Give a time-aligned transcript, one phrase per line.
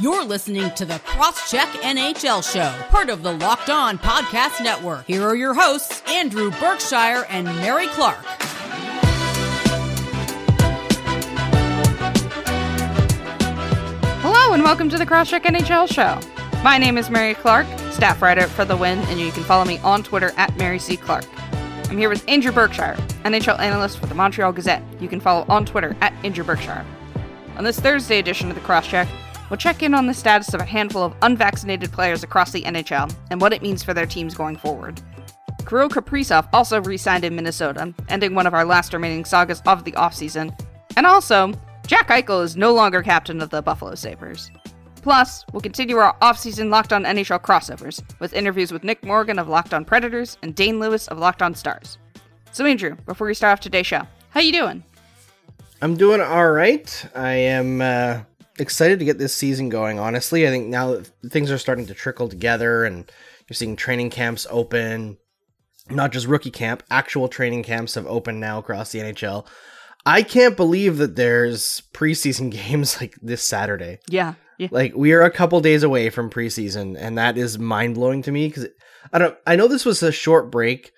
[0.00, 5.04] You're listening to the Crosscheck NHL Show, part of the Locked On Podcast Network.
[5.06, 8.24] Here are your hosts, Andrew Berkshire and Mary Clarke.
[14.22, 16.20] Hello and welcome to the Crosscheck NHL Show.
[16.62, 19.78] My name is Mary Clarke, staff writer for The Win, and you can follow me
[19.78, 20.96] on Twitter at Mary C.
[20.96, 21.26] Clarke.
[21.90, 22.94] I'm here with Andrew Berkshire,
[23.24, 24.84] NHL analyst for the Montreal Gazette.
[25.00, 26.86] You can follow on Twitter at Andrew Berkshire.
[27.56, 29.08] On this Thursday edition of the Crosscheck,
[29.48, 33.14] we'll check in on the status of a handful of unvaccinated players across the NHL
[33.30, 35.00] and what it means for their teams going forward.
[35.66, 39.92] Kirill Kaprizov also re-signed in Minnesota, ending one of our last remaining sagas of the
[39.92, 40.58] offseason.
[40.96, 41.52] And also,
[41.86, 44.50] Jack Eichel is no longer captain of the Buffalo Sabres.
[45.02, 49.48] Plus, we'll continue our off-season Locked On NHL crossovers with interviews with Nick Morgan of
[49.48, 51.98] Locked On Predators and Dane Lewis of Locked On Stars.
[52.52, 54.82] So, Andrew, before we start off today's show, how you doing?
[55.80, 57.08] I'm doing all right.
[57.14, 58.20] I am uh,
[58.58, 59.98] excited to get this season going.
[59.98, 63.10] Honestly, I think now that things are starting to trickle together, and
[63.48, 65.18] you're seeing training camps open,
[65.90, 69.46] not just rookie camp, actual training camps have opened now across the NHL.
[70.06, 73.98] I can't believe that there's preseason games like this Saturday.
[74.08, 74.34] Yeah.
[74.58, 74.68] yeah.
[74.70, 78.32] Like we are a couple days away from preseason, and that is mind blowing to
[78.32, 78.68] me because
[79.12, 79.36] I don't.
[79.46, 80.92] I know this was a short break,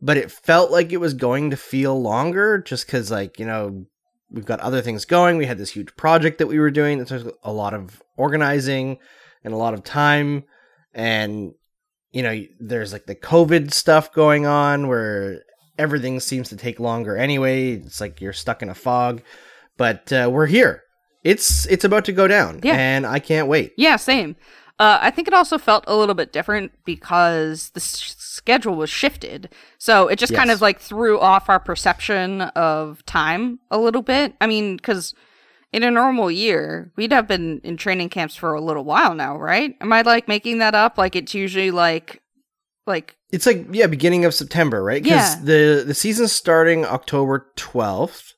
[0.00, 3.86] but it felt like it was going to feel longer just because, like you know,
[4.32, 5.36] we've got other things going.
[5.36, 8.98] We had this huge project that we were doing that took a lot of organizing
[9.44, 10.44] and a lot of time,
[10.94, 11.52] and
[12.12, 15.42] you know, there's like the COVID stuff going on where
[15.78, 17.72] everything seems to take longer anyway.
[17.72, 19.22] It's like you're stuck in a fog,
[19.78, 20.82] but uh, we're here.
[21.24, 22.74] It's it's about to go down, Yeah.
[22.74, 23.72] and I can't wait.
[23.76, 24.36] Yeah, same.
[24.78, 28.90] Uh, I think it also felt a little bit different because the s- schedule was
[28.90, 29.48] shifted.
[29.78, 34.34] So it just kind of like threw off our perception of time a little bit.
[34.40, 35.14] I mean, because
[35.72, 39.38] in a normal year, we'd have been in training camps for a little while now,
[39.38, 39.76] right?
[39.80, 40.98] Am I like making that up?
[40.98, 42.20] Like it's usually like,
[42.86, 45.02] like, It's like yeah, beginning of September, right?
[45.02, 45.40] Because Yeah.
[45.44, 48.34] the the season's starting October twelfth,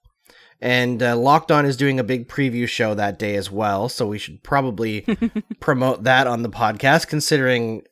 [0.65, 3.89] and uh, Locked On is doing a big preview show that day as well.
[3.89, 5.03] So we should probably
[5.61, 7.83] promote that on the podcast, considering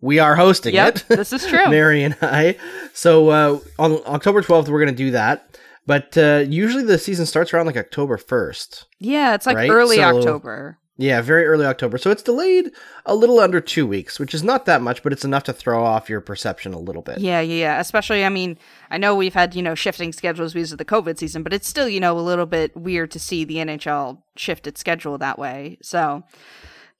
[0.00, 1.04] we are hosting yep, it.
[1.08, 1.68] this is true.
[1.70, 2.56] Mary and I.
[2.92, 5.58] So uh, on October twelfth, we're gonna do that.
[5.86, 8.84] But uh, usually the season starts around like October first.
[9.00, 9.70] yeah, it's like Right?
[9.70, 10.78] early So- October.
[11.00, 11.96] Yeah, very early October.
[11.96, 12.72] So it's delayed
[13.06, 15.84] a little under two weeks, which is not that much, but it's enough to throw
[15.84, 17.18] off your perception a little bit.
[17.18, 17.80] Yeah, yeah, yeah.
[17.80, 18.58] Especially, I mean,
[18.90, 21.68] I know we've had, you know, shifting schedules because of the COVID season, but it's
[21.68, 25.38] still, you know, a little bit weird to see the NHL shift its schedule that
[25.38, 25.78] way.
[25.82, 26.24] So,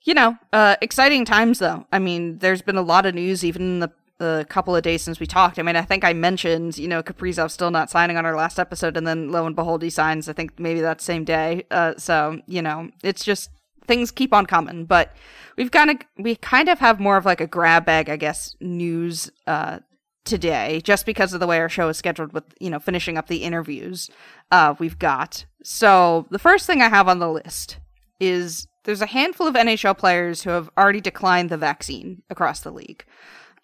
[0.05, 1.85] you know, uh, exciting times though.
[1.91, 5.01] I mean, there's been a lot of news even in the the couple of days
[5.03, 5.61] since we talked.
[5.61, 8.59] I mean, I think I mentioned, you know, Kaprizov still not signing on our last
[8.59, 10.29] episode, and then lo and behold, he signs.
[10.29, 11.65] I think maybe that same day.
[11.71, 13.51] Uh, so you know, it's just
[13.89, 14.85] things keep on coming.
[14.85, 15.15] But
[15.57, 18.55] we've kind of we kind of have more of like a grab bag, I guess,
[18.61, 19.81] news uh,
[20.25, 23.27] today, just because of the way our show is scheduled with you know finishing up
[23.27, 24.09] the interviews
[24.53, 25.45] uh, we've got.
[25.65, 27.79] So the first thing I have on the list
[28.21, 32.71] is there's a handful of NHL players who have already declined the vaccine across the
[32.71, 33.05] league.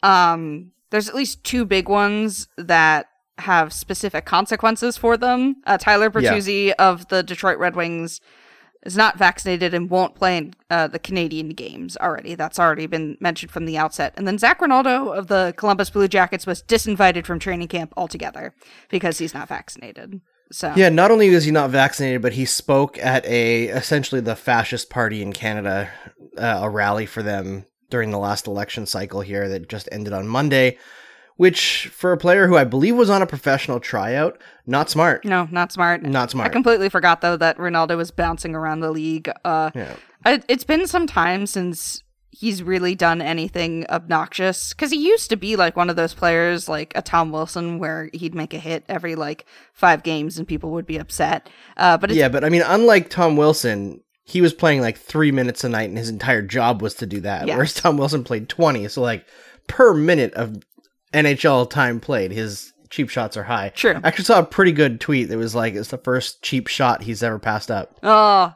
[0.02, 3.06] Um, there's at least two big ones that
[3.38, 5.56] have specific consequences for them.
[5.66, 6.32] Uh, Tyler Yeah.
[6.32, 8.20] Bertuzzi of the Detroit Red Wings
[8.84, 12.34] is not vaccinated and won't play in uh, the Canadian games already.
[12.34, 14.14] That's already been mentioned from the outset.
[14.16, 18.54] And then Zack Rinaldo of the Columbus Blue Jackets was disinvited from training camp altogether
[18.90, 20.20] because he's not vaccinated.
[20.52, 24.36] So Yeah, not only is he not vaccinated, but he spoke at a essentially the
[24.36, 25.90] fascist party in Canada,
[26.36, 30.28] uh, a rally for them during the last election cycle here that just ended on
[30.28, 30.78] Monday.
[31.36, 35.24] Which, for a player who I believe was on a professional tryout, not smart.
[35.24, 36.02] no, not smart.
[36.02, 36.48] Not smart.
[36.48, 39.28] I completely forgot though that Rinaldo was bouncing around the league.
[39.44, 39.96] Uh, Yeah.
[40.24, 45.36] I, it's been some time since he's really done anything obnoxious because he used to
[45.36, 48.84] be like one of those players like a Tom Wilson where he'd make a hit
[48.88, 51.48] every like five games and people would be upset.
[51.76, 55.30] Uh, but it's, Yeah, but I mean, unlike Tom Wilson, he was playing like three
[55.30, 57.46] minutes a night, and his entire job was to do that.
[57.46, 57.56] Yes.
[57.56, 59.26] Whereas Tom Wilson played twenty, so like
[59.66, 60.62] per minute of
[61.14, 63.70] NHL time played, his cheap shots are high.
[63.70, 63.94] True.
[64.02, 67.02] I actually saw a pretty good tweet that was like, "It's the first cheap shot
[67.02, 68.52] he's ever passed up." oh,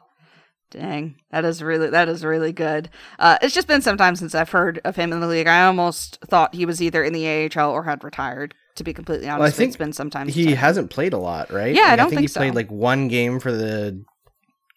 [0.71, 2.89] dang, that is really that is really good.
[3.17, 5.47] Uh, it's just been some time since I've heard of him in the league.
[5.47, 8.53] I almost thought he was either in the AHL or had retired.
[8.75, 10.29] To be completely honest, Well, I think it's been some time.
[10.29, 11.75] He I've- hasn't played a lot, right?
[11.75, 14.05] Yeah, I don't think, think he played like one game for the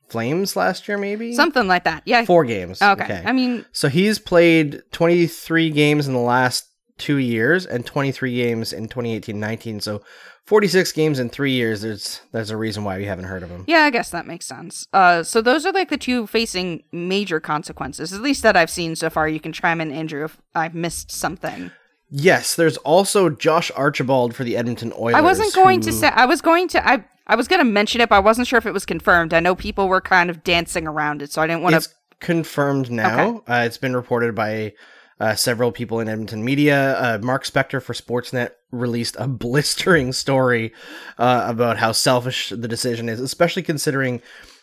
[0.09, 2.03] Flames last year, maybe something like that.
[2.05, 2.25] Yeah.
[2.25, 2.83] four games.
[2.83, 3.23] Okay.
[3.25, 6.67] I mean, So he's played 23 games in the last
[7.03, 9.83] two years and 23 games in 2018-19.
[9.83, 10.03] So
[10.45, 11.83] 46 games in three years.
[11.83, 13.65] There's there's a reason why we haven't heard of him.
[13.67, 14.87] Yeah, I guess that makes sense.
[14.93, 18.95] Uh, so those are like the two facing major consequences, at least that I've seen
[18.97, 19.29] so far.
[19.29, 21.73] You can chime in, Andrew, if I've missed something.
[22.09, 25.15] Yes, there's also Josh Archibald for the Edmonton Oilers.
[25.17, 26.09] I wasn't going who- to say.
[26.09, 26.87] I was going to.
[26.87, 29.33] I I was going to mention it, but I wasn't sure if it was confirmed.
[29.35, 31.77] I know people were kind of dancing around it, so I didn't want to.
[31.79, 33.43] It's confirmed now.
[33.49, 34.73] Uh, it's been reported by
[35.23, 36.99] uh, several people in Edmonton media.
[36.99, 40.73] Uh, Mark Spector for Sportsnet released a blistering story
[41.17, 44.21] uh, about how selfish the decision is, especially considering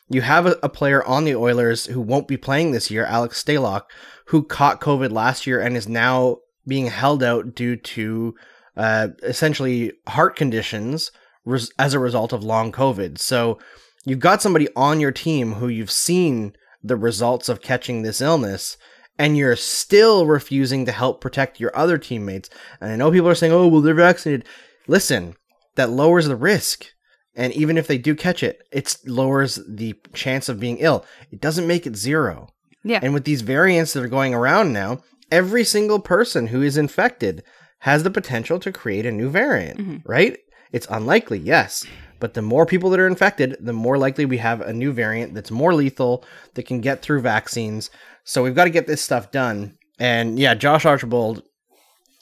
[0.09, 3.41] you have a, a player on the Oilers who won't be playing this year, Alex
[3.41, 3.83] Stalock,
[4.25, 8.35] who caught COVID last year and is now being held out due to
[8.75, 11.09] uh, essentially heart conditions
[11.45, 13.17] res- as a result of long COVID.
[13.17, 13.59] So
[14.03, 16.51] you've got somebody on your team who you've seen
[16.83, 18.77] the results of catching this illness
[19.19, 22.49] and you're still refusing to help protect your other teammates.
[22.81, 24.47] And I know people are saying, "Oh, well, they're vaccinated."
[24.87, 25.35] Listen,
[25.75, 26.87] that lowers the risk.
[27.35, 31.05] And even if they do catch it, it lowers the chance of being ill.
[31.31, 32.49] It doesn't make it zero.
[32.83, 32.99] Yeah.
[33.03, 37.43] And with these variants that are going around now, every single person who is infected
[37.79, 39.97] has the potential to create a new variant, mm-hmm.
[40.09, 40.37] right?
[40.71, 41.85] It's unlikely, yes.
[42.19, 45.33] But the more people that are infected, the more likely we have a new variant
[45.33, 46.25] that's more lethal,
[46.55, 47.89] that can get through vaccines.
[48.23, 49.77] So we've got to get this stuff done.
[49.99, 51.43] And yeah, Josh Archibald,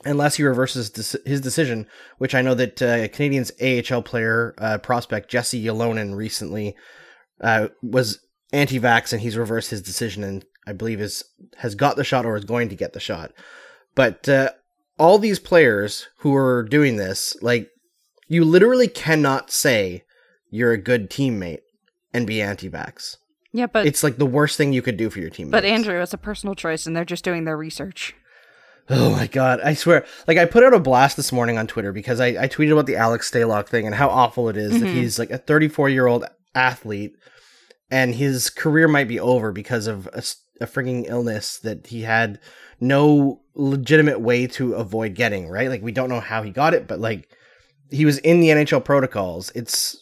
[0.05, 4.77] unless he reverses dec- his decision, which I know that uh, Canadiens AHL player uh,
[4.79, 6.75] prospect Jesse Ylonen recently
[7.41, 8.19] uh, was
[8.53, 11.23] anti-vax and he's reversed his decision and I believe is
[11.57, 13.31] has got the shot or is going to get the shot.
[13.95, 14.51] But uh,
[14.99, 17.69] all these players who are doing this, like
[18.27, 20.03] you literally cannot say
[20.49, 21.61] you're a good teammate
[22.13, 23.17] and be anti-vax.
[23.57, 25.49] Yeah, but It's like the worst thing you could do for your team.
[25.49, 28.15] but Andrew, it's a personal choice, and they're just doing their research.
[28.89, 30.05] Oh my god, I swear.
[30.27, 32.85] Like I put out a blast this morning on Twitter because I, I tweeted about
[32.85, 34.95] the Alex Stalock thing and how awful it is that mm-hmm.
[34.95, 36.23] he's like a 34 year old
[36.55, 37.15] athlete
[37.91, 42.39] and his career might be over because of a freaking illness that he had
[42.79, 45.69] no legitimate way to avoid getting, right?
[45.69, 47.29] Like we don't know how he got it, but like
[47.89, 49.51] he was in the NHL protocols.
[49.53, 50.01] It's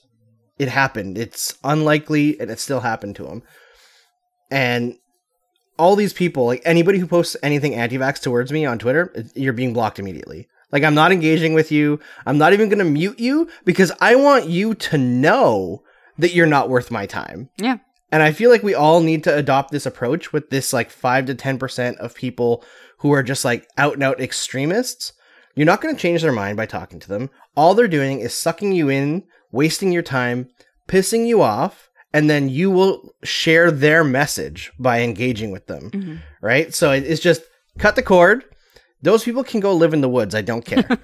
[0.57, 1.17] it happened.
[1.17, 3.43] It's unlikely and it still happened to him.
[4.51, 4.95] And
[5.77, 9.73] all these people, like anybody who posts anything anti-vax towards me on Twitter, you're being
[9.73, 10.47] blocked immediately.
[10.71, 11.99] Like I'm not engaging with you.
[12.25, 15.83] I'm not even going to mute you because I want you to know
[16.17, 17.49] that you're not worth my time.
[17.57, 17.77] Yeah.
[18.11, 21.25] And I feel like we all need to adopt this approach with this like 5
[21.25, 22.63] to 10% of people
[22.99, 25.11] who are just like out and out extremists.
[25.55, 27.29] You're not going to change their mind by talking to them.
[27.55, 29.23] All they're doing is sucking you in,
[29.55, 30.49] wasting your time,
[30.87, 35.91] pissing you off, and then you will share their message by engaging with them.
[35.91, 36.15] Mm-hmm.
[36.41, 36.73] Right?
[36.73, 37.41] So it's just
[37.79, 38.45] cut the cord.
[39.01, 40.33] Those people can go live in the woods.
[40.33, 40.87] I don't care.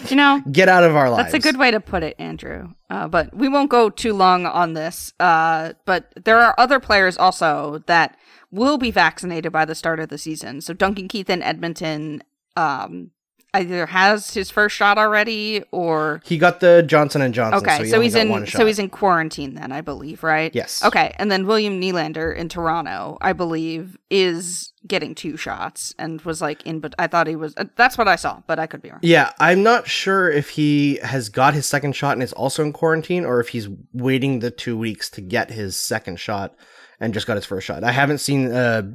[0.08, 1.32] You know, Get out of our lives.
[1.32, 2.68] That's a good way to put it, Andrew.
[2.90, 5.12] Uh, but we won't go too long on this.
[5.20, 8.16] Uh, but there are other players also that
[8.50, 10.60] will be vaccinated by the start of the season.
[10.60, 12.22] So Duncan Keith in Edmonton
[12.56, 13.10] um,
[13.54, 17.62] either has his first shot already or He got the Johnson and Johnson.
[17.62, 17.76] okay.
[17.78, 20.54] so, he So, only in so he's in quarantine then, I believe, right?
[20.54, 20.82] Yes.
[20.84, 26.40] Okay, and then William Nylander in Toronto, I believe, is getting two shots and was
[26.40, 26.80] like in.
[26.80, 27.54] But I thought he was.
[27.56, 29.00] Uh, that's what I saw, but I could be wrong.
[29.02, 32.72] Yeah, I'm not sure if he has got his second shot and is also in
[32.72, 36.54] quarantine, or if he's waiting the two weeks to get his second shot
[37.00, 37.84] and just got his first shot.
[37.84, 38.94] I haven't seen a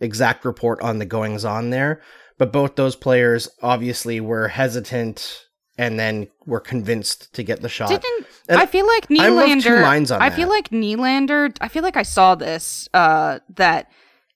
[0.00, 2.00] exact report on the goings on there,
[2.38, 5.44] but both those players obviously were hesitant
[5.76, 7.88] and then were convinced to get the shot.
[7.90, 9.62] Didn't And I feel like Nylander?
[9.62, 10.36] two minds on I that.
[10.36, 11.56] feel like Nylander.
[11.60, 13.90] I feel like I saw this uh, that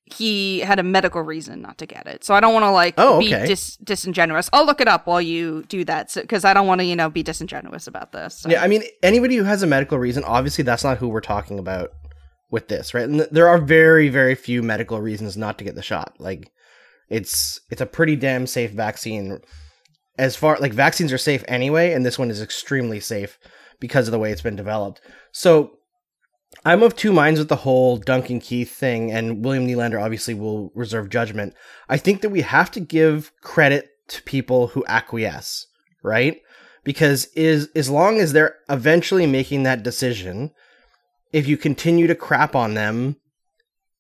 [0.04, 2.22] he had a medical reason not to get it.
[2.22, 4.50] So I don't want to like Oh, be dis- disingenuous.
[4.52, 7.08] I'll look it up while you do that because I don't want to you know
[7.08, 8.38] be disingenuous about this.
[8.40, 8.48] So.
[8.50, 11.58] Yeah, I mean, anybody who has a medical reason, obviously, that's not who we're talking
[11.58, 11.90] about
[12.50, 13.04] with this, right?
[13.04, 16.14] And th- there are very, very few medical reasons not to get the shot.
[16.18, 16.50] Like,
[17.08, 19.40] it's it's a pretty damn safe vaccine.
[20.18, 23.38] As far like vaccines are safe anyway, and this one is extremely safe
[23.80, 25.00] because of the way it's been developed.
[25.32, 25.78] So,
[26.64, 30.70] I'm of two minds with the whole Duncan Keith thing, and William Nylander obviously will
[30.74, 31.54] reserve judgment.
[31.88, 35.66] I think that we have to give credit to people who acquiesce,
[36.02, 36.40] right?
[36.84, 40.52] Because is as long as they're eventually making that decision,
[41.32, 43.16] if you continue to crap on them,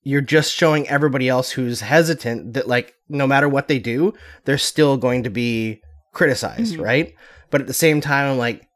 [0.04, 4.12] you're just showing everybody else who's hesitant that like no matter what they do,
[4.44, 5.80] they're still going to be
[6.12, 6.82] criticized, Mhm.
[6.84, 7.14] right?
[7.50, 8.66] But at the same time, I'm like,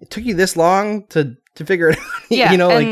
[0.00, 2.04] it took you this long to to figure it out.
[2.30, 2.86] yeah, you know, like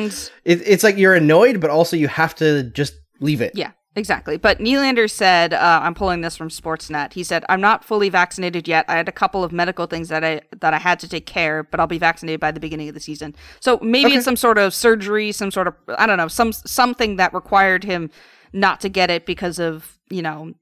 [0.44, 3.52] it, it's like you're annoyed, but also you have to just leave it.
[3.54, 3.70] Yeah.
[3.96, 4.36] Exactly.
[4.36, 7.12] But Nylander said, uh, I'm pulling this from Sportsnet.
[7.14, 8.84] He said, I'm not fully vaccinated yet.
[8.88, 11.64] I had a couple of medical things that I that I had to take care,
[11.64, 13.34] but I'll be vaccinated by the beginning of the season.
[13.58, 14.16] So maybe Okay.
[14.16, 17.82] it's some sort of surgery, some sort of I don't know, some something that required
[17.82, 18.10] him
[18.52, 20.54] not to get it because of, you know,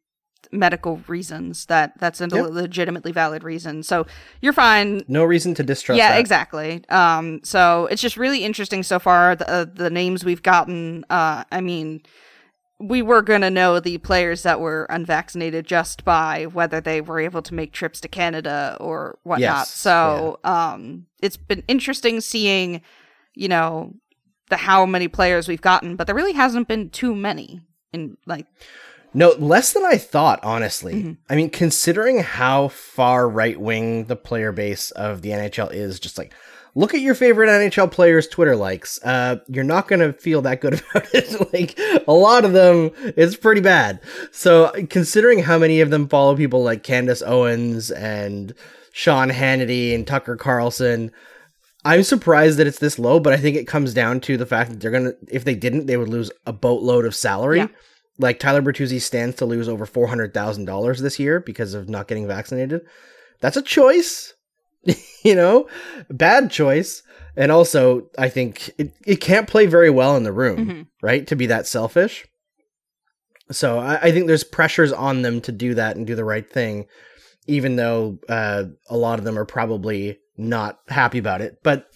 [0.50, 2.46] medical reasons that that's a Yep.
[2.50, 3.82] legitimately valid reason.
[3.82, 4.06] So
[4.40, 6.20] you're fine No reason to distrust yeah, that.
[6.20, 6.82] exactly.
[6.88, 9.36] Um, so it's just really interesting so far.
[9.36, 11.04] The, uh, the names we've gotten.
[11.10, 12.00] Uh, I mean,
[12.80, 17.42] we were gonna know the players that were unvaccinated just by whether they were able
[17.42, 19.40] to make trips to Canada or whatnot.
[19.40, 22.80] Yes, so um, it's been interesting seeing,
[23.34, 23.94] you know,
[24.48, 27.60] the how many players we've gotten, but there really hasn't been too many.
[27.92, 28.46] In like,
[29.14, 30.94] No, less than I thought, honestly.
[30.94, 31.12] Mm-hmm.
[31.28, 36.18] I mean, considering how far right wing the player base of the NHL is, just
[36.18, 36.32] like
[36.78, 39.02] look at your favorite NHL players' Twitter likes.
[39.02, 41.52] Uh, you're not gonna feel that good about it.
[41.52, 44.00] like a lot of them, it's pretty bad.
[44.30, 48.54] So considering how many of them follow people like Candace Owens and
[48.92, 51.12] Sean Hannity and Tucker Carlson.
[51.84, 54.70] I'm surprised that it's this low, but I think it comes down to the fact
[54.70, 57.58] that they're gonna if they didn't, they would lose a boatload of salary.
[57.58, 57.68] Yeah.
[58.18, 61.88] Like Tyler Bertuzzi stands to lose over four hundred thousand dollars this year because of
[61.88, 62.80] not getting vaccinated.
[63.40, 64.34] That's a choice.
[65.24, 65.68] you know?
[66.10, 67.02] Bad choice.
[67.36, 70.86] And also, I think it, it can't play very well in the room, Mhm.
[71.02, 71.26] right?
[71.28, 72.26] To be that selfish.
[73.50, 76.48] So I, I think there's pressures on them to do that and do the right
[76.48, 76.86] thing,
[77.46, 81.58] even though uh, a lot of them are probably not happy about it.
[81.62, 81.86] But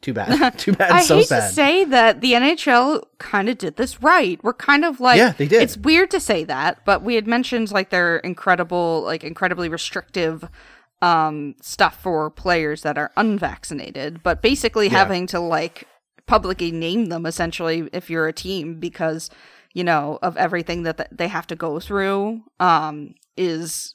[0.00, 0.58] too bad.
[0.58, 0.90] too bad.
[0.90, 1.48] I so hate sad.
[1.48, 4.42] to say that the NHL kind of did this right.
[4.42, 5.62] We're kind of like Yeah, they did.
[5.62, 10.48] It's weird to say that, but we had mentioned like their incredible, like incredibly restrictive
[11.02, 14.98] um stuff for players that are unvaccinated, but basically Yeah.
[14.98, 15.86] having to like
[16.26, 19.30] publicly name them essentially if you're a team because
[19.74, 23.94] you know of everything that th- they have to go through um is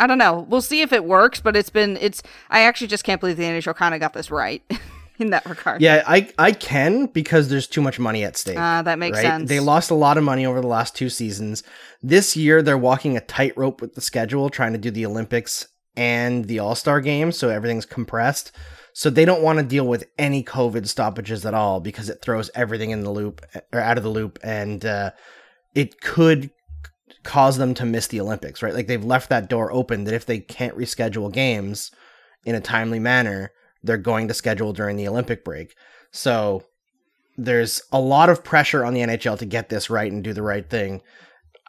[0.00, 0.46] I don't know.
[0.48, 3.42] We'll see if it works, but it's been it's I actually just can't believe the
[3.44, 4.62] NHL kind of got this right
[5.18, 5.80] in that regard.
[5.82, 8.58] Yeah, I I can because there's too much money at stake.
[8.58, 9.22] Ah, that makes right?
[9.24, 9.48] sense.
[9.48, 11.64] They lost a lot of money over the last two seasons.
[12.00, 15.66] This year they're walking a tightrope with the schedule, trying to do the Olympics
[15.98, 18.52] and the All Star game, so everything's compressed.
[18.92, 22.50] So they don't want to deal with any COVID stoppages at all because it throws
[22.54, 25.10] everything in the loop or out of the loop, and uh,
[25.74, 26.50] it could
[27.24, 28.62] cause them to miss the Olympics.
[28.62, 28.72] Right?
[28.72, 31.90] Like they've left that door open that if they can't reschedule games
[32.44, 33.50] in a timely manner,
[33.82, 35.74] they're going to schedule during the Olympic break.
[36.12, 36.62] So
[37.36, 40.42] there's a lot of pressure on the NHL to get this right and do the
[40.42, 41.02] right thing.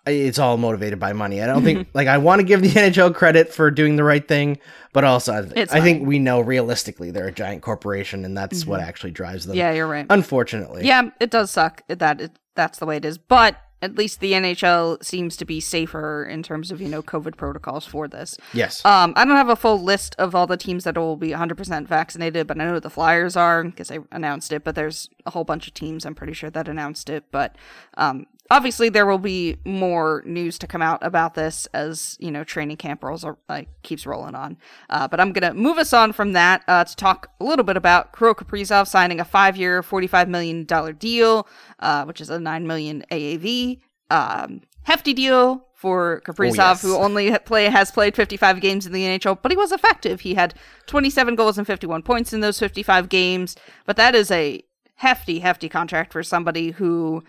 [0.06, 1.42] It's all motivated by money.
[1.42, 4.28] I don't think like I want to give the NHL credit for doing the right
[4.28, 4.60] thing,
[4.94, 8.66] but also I, It's I think we know realistically they're a giant corporation and that's
[8.66, 9.56] what actually drives them.
[9.56, 10.06] Yeah, you're right.
[10.10, 10.86] Unfortunately.
[10.86, 14.34] Yeah, it does suck that it, that's the way it is, but at least the
[14.34, 18.38] NHL seems to be safer in terms of you know COVID protocols for this.
[18.54, 18.84] Yes.
[18.86, 21.88] Um, I don't have a full list of all the teams that will be 100%
[21.88, 24.64] vaccinated, but I know the Flyers are because they announced it.
[24.64, 27.26] But there's a whole bunch of teams I'm pretty sure that announced it.
[27.32, 27.56] But
[27.98, 32.44] um, obviously there will be more news to come out about this as you know
[32.44, 34.58] training camp rolls are, like keeps rolling on.
[34.90, 37.78] Uh, but I'm gonna move us on from that uh, to talk a little bit
[37.78, 41.48] about Kirill Kaprizov signing a five-year, 45 million dollar deal,
[41.80, 43.80] uh, which is a nine million AAV.
[44.12, 46.82] Um, hefty deal for Kaprizov, yes.
[46.82, 50.22] who only play has played 55 games in the NHL, but he was effective.
[50.22, 50.54] He had
[50.88, 53.56] 27 goals and 51 points in those 55 games.
[53.86, 54.62] But that is a
[54.96, 57.24] hefty, hefty contract for somebody who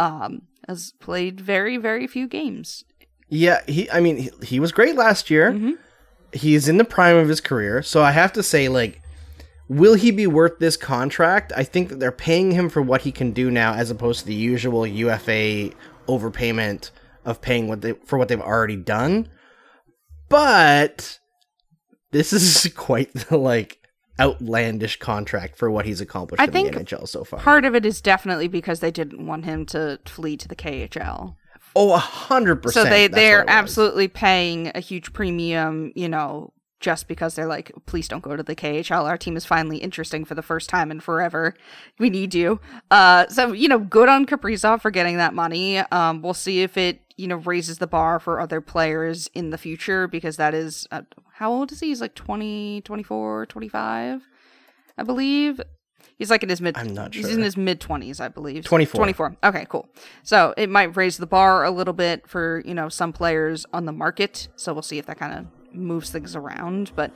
[0.00, 2.84] um, has played very, very few games.
[3.28, 3.88] Yeah, he.
[3.90, 5.52] I mean, he, he was great last year.
[5.52, 5.72] Mm-hmm.
[6.32, 9.02] He's in the prime of his career, so I have to say, like,
[9.68, 11.52] will he be worth this contract?
[11.54, 14.26] I think that they're paying him for what he can do now, as opposed to
[14.26, 15.70] the usual UFA
[16.08, 16.90] overpayment
[17.24, 19.28] of paying what they for what they've already done.
[20.28, 21.18] But
[22.10, 23.79] this is quite the like
[24.20, 27.40] outlandish contract for what he's accomplished I in think the NHL so far.
[27.40, 31.36] Part of it is definitely because they didn't want him to flee to the KHL.
[31.74, 32.86] oh, a hundred percent.
[32.86, 33.54] So they they're what it was.
[33.54, 38.42] absolutely paying a huge premium, you know, just because they're like, please don't go to
[38.42, 39.04] the KHL.
[39.04, 41.54] Our team is finally interesting for the first time in forever.
[41.98, 42.60] We need you.
[42.90, 45.78] Uh, so you know, good on Kaprizov for getting that money.
[45.78, 49.58] Um, we'll see if it you know raises the bar for other players in the
[49.58, 51.02] future because that is uh,
[51.40, 51.86] how old is he?
[51.86, 54.28] He's like 20, 24, 25,
[54.98, 55.58] I believe.
[56.18, 56.76] He's like in his mid.
[56.76, 57.26] I'm not sure.
[57.26, 58.66] He's in his mid twenties, I believe.
[58.66, 58.98] 24.
[58.98, 59.36] 24.
[59.44, 59.88] Okay, cool.
[60.22, 63.86] So it might raise the bar a little bit for you know some players on
[63.86, 64.48] the market.
[64.54, 66.92] So we'll see if that kind of moves things around.
[66.94, 67.10] But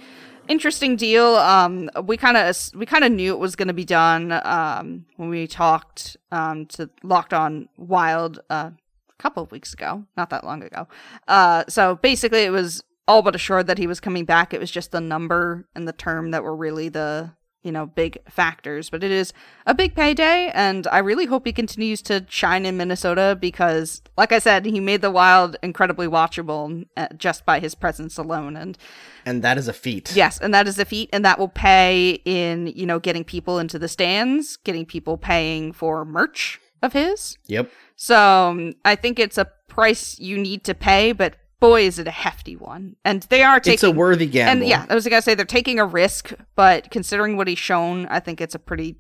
[0.49, 1.37] interesting deal.
[1.37, 4.33] Um, we kind of we kind of knew it was going to be done.
[4.33, 8.71] Um, when we talked um to Locked On Wild uh
[9.11, 10.89] a couple of weeks ago, not that long ago.
[11.29, 14.55] Uh, so basically, it was all but assured that he was coming back.
[14.55, 17.33] It was just the number and the term that were really the
[17.65, 18.91] you know big factors.
[18.91, 19.33] But it is
[19.67, 24.31] a big payday, and I really hope he continues to shine in Minnesota because, like
[24.31, 28.57] I said, he made the Wild incredibly watchable uh, just by his presence alone.
[28.57, 28.79] And
[29.27, 30.15] and that is a feat.
[30.15, 33.59] Yes, and that is a feat, and that will pay in you know getting people
[33.59, 37.39] into the stands, getting people paying for merch of his.
[37.47, 37.73] Yep.
[37.97, 41.37] So um, I think it's a price you need to pay, but
[41.69, 42.97] boy, is it a hefty one.
[43.05, 44.63] And they are taking It's a worthy gamble.
[44.63, 48.07] and yeah, I was gonna say they're taking a risk, but considering what he's shown,
[48.07, 48.97] I think it's a pretty.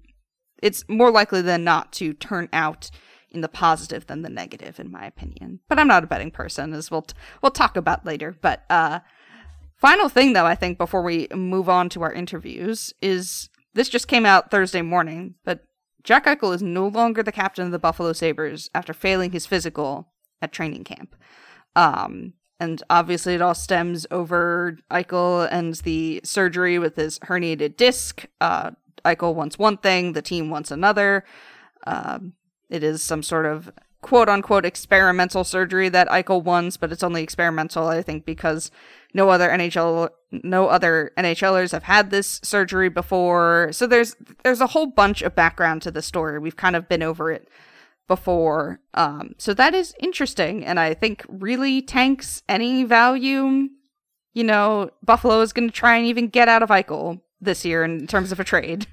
[0.62, 2.90] It's more likely than not to turn out
[3.30, 5.60] in the positive than the negative, in my opinion.
[5.68, 8.36] But I'm not a betting person, as we'll t- we'll talk about later.
[8.40, 9.00] But uh,
[9.76, 14.08] final thing, though, I think before we move on to our interviews is this just
[14.08, 15.64] came out Thursday morning, but
[16.04, 20.12] Jack Eichel is no longer the captain of the Buffalo Sabres after failing his physical
[20.40, 21.16] at training camp.
[21.74, 28.26] Um, and obviously, it all stems over Eichel and the surgery with his herniated disc.
[28.40, 28.72] Uh,
[29.04, 31.24] Eichel wants one thing, the team wants another.
[31.86, 32.34] Um,
[32.70, 33.70] it is some sort of
[34.00, 38.70] quote unquote experimental surgery that Eichel wants, but it's only experimental, I think, because
[39.14, 43.70] no other NHL no other NHLers have had this surgery before.
[43.72, 46.38] So there's there's a whole bunch of background to the story.
[46.38, 47.48] We've kind of been over it
[48.08, 48.80] before.
[48.94, 53.68] Um, so that is interesting, and I think really tanks any value.
[54.32, 57.84] You know, Buffalo is going to try and even get out of Eichel this year
[57.84, 58.86] in terms of a trade.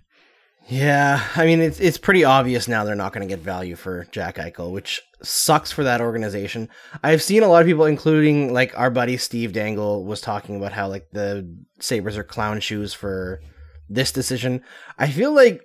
[0.68, 4.08] Yeah, I mean it's it's pretty obvious now they're not going to get value for
[4.12, 6.70] Jack Eichel, which sucks for that organization.
[7.04, 10.72] I've seen a lot of people, including like our buddy Steve Dangle, was talking about
[10.72, 13.42] how like the Sabres are clown shoes for
[13.90, 14.62] this decision.
[14.98, 15.62] I feel like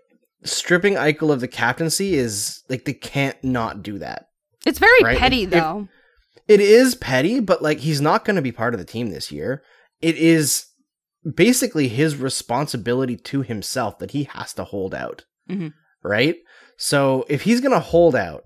[0.47, 4.29] stripping Eichel of the captaincy is like they can't not do that.
[4.65, 5.89] It's very Right, petty, if- though.
[6.49, 9.33] It is petty, but like he's not going to be part of the team this
[9.33, 9.63] year.
[10.01, 10.67] It is
[11.35, 15.25] basically his responsibility to himself that he has to hold out.
[15.51, 15.73] Mhm.
[16.05, 16.37] Right?
[16.77, 18.45] So if he's going to hold out,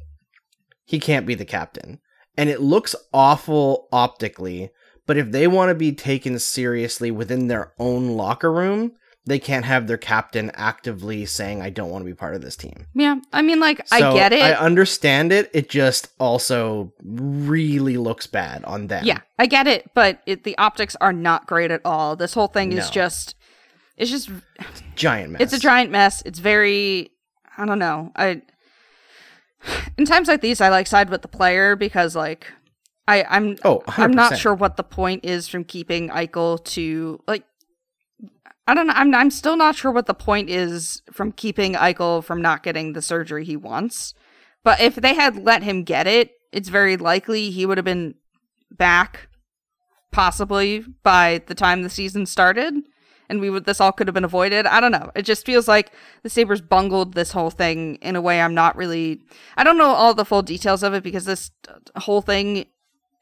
[0.86, 2.00] he can't be the captain.
[2.38, 4.70] And it looks awful optically,
[5.06, 8.92] but if they want to be taken seriously within their own locker room,
[9.30, 12.56] they can't have their captain actively saying, I don't want to be part of this
[12.56, 12.86] team.
[12.94, 14.42] yeah, I mean, like I get it.
[14.42, 15.48] I understand it.
[15.54, 19.04] It just also really looks bad on them.
[19.04, 22.16] Yeah, I get it, but it, the optics are not great at all.
[22.16, 22.90] This whole thing is No.
[22.90, 23.36] just
[23.96, 24.30] it's just
[24.96, 25.40] Giant mess.
[25.42, 26.22] it's a giant mess.
[26.26, 27.12] It's very
[27.56, 28.10] I don't know.
[28.16, 28.42] I
[29.96, 32.46] in times like these I like side with the player because like
[33.06, 37.44] I I'm Oh, I'm not sure what the point is from keeping Eichel to like
[38.70, 38.92] I don't know.
[38.94, 42.92] I'm I'm still not sure what the point is from keeping Eichel from not getting
[42.92, 44.14] the surgery he wants.
[44.62, 48.14] But if they had let him get it, it's very likely he would have been
[48.70, 49.28] back
[50.12, 52.76] possibly by the time the season started
[53.28, 54.66] and we would this all could have been avoided.
[54.66, 55.10] I don't know.
[55.16, 55.90] It just feels like
[56.22, 59.20] the Sabres bungled this whole thing in a way I'm not really
[59.56, 61.50] I don't know all the full details of it because this
[61.96, 62.66] whole thing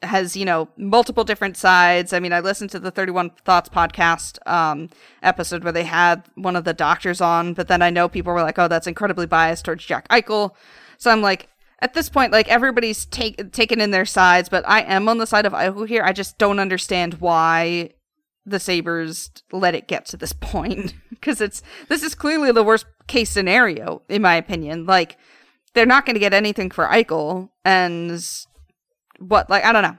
[0.02, 2.12] has you know multiple different sides.
[2.12, 4.90] I mean i listened to the 31 thoughts podcast um
[5.22, 8.42] episode where they had one of the doctors on but then i know people were
[8.42, 10.52] like oh that's incredibly biased towards jack eichel.
[10.98, 11.48] So i'm like
[11.80, 15.26] at this point like everybody's take, taken in their sides but i am on the
[15.26, 16.02] side of eichel here.
[16.04, 17.90] I just don't understand why
[18.46, 22.86] the sabres let it get to this point because it's this is clearly the worst
[23.06, 24.86] case scenario in my opinion.
[24.86, 25.18] Like
[25.74, 28.10] they're not going to get anything for eichel and
[29.18, 29.96] what like I don't know.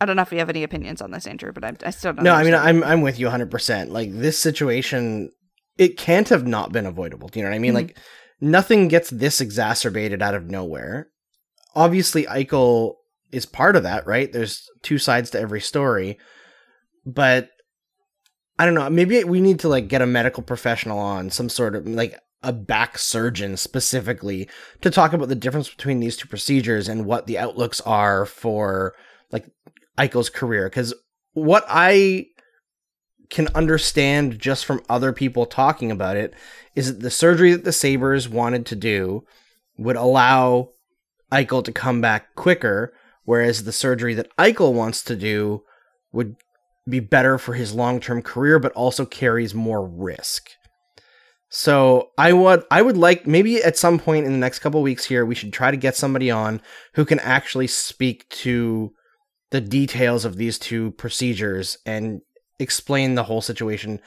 [0.00, 2.12] I don't know if you have any opinions on this, Andrew, but I, I still
[2.12, 2.24] don't.
[2.24, 2.54] No, I mean.
[2.54, 3.50] I'm I'm with you 100.
[3.50, 5.32] percent Like this situation,
[5.76, 7.28] it can't have not been avoidable.
[7.28, 7.72] Do you know what I mean?
[7.72, 7.76] Mhm.
[7.76, 7.98] Like
[8.40, 11.08] nothing gets this exacerbated out of nowhere.
[11.74, 12.94] Obviously, Eichel
[13.32, 14.32] is part of that, right?
[14.32, 16.18] There's two sides to every story,
[17.04, 17.50] but
[18.58, 18.88] I don't know.
[18.90, 22.52] Maybe we need to like get a medical professional on, some sort of like a
[22.52, 24.48] back surgeon specifically
[24.80, 28.94] to talk about the difference between these two procedures and what the outlooks are for
[29.32, 29.46] like
[29.98, 30.68] Eichel's career.
[30.68, 30.94] Because
[31.32, 32.26] what I
[33.30, 36.32] can understand just from other people talking about it
[36.74, 39.24] is that the surgery that the Sabres wanted to do
[39.76, 40.70] would allow
[41.30, 42.92] Eichel to come back quicker,
[43.24, 45.62] whereas the surgery that Eichel wants to do
[46.12, 46.36] would
[46.88, 50.50] be better for his long term career, but also carries more risk.
[51.50, 55.04] So I would I would like maybe at some point in the next couple weeks
[55.04, 56.60] here we should try to get somebody on
[56.94, 58.92] who can actually speak to
[59.50, 62.20] the details of these two procedures and
[62.58, 64.00] explain the whole situation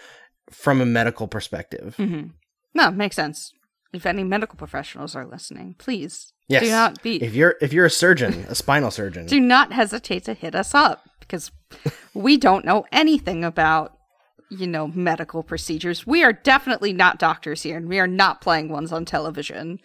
[0.52, 1.96] from a medical perspective.
[1.98, 2.28] Mm-hmm.
[2.76, 3.54] no, makes sense.
[3.94, 6.64] If any medical professionals are listening, please Yes.
[6.64, 10.26] Do not be If you're if you're a surgeon, a spinal surgeon, do not hesitate
[10.26, 11.50] to hit us up because
[12.14, 13.98] we don't know anything about
[14.52, 16.06] you know medical procedures.
[16.06, 19.80] We are definitely not doctors here and we are not playing ones on television.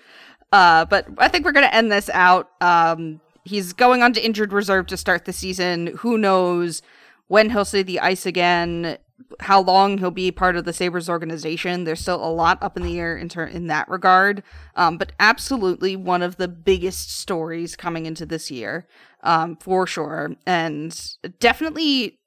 [0.52, 2.50] Uh, but i think we're going to end this out.
[2.60, 5.88] Um, he's going on to injured reserve to start the season.
[5.98, 6.82] Who knows
[7.28, 8.98] when he'll see the ice again
[9.40, 11.84] how long he'll be part of the sabres organization.
[11.84, 14.42] There's still a lot up in the air in, ter- in that regard.
[14.74, 18.86] Um, but absolutely one of the biggest stories coming into this year
[19.22, 20.36] um, for sure.
[20.46, 22.18] And definitely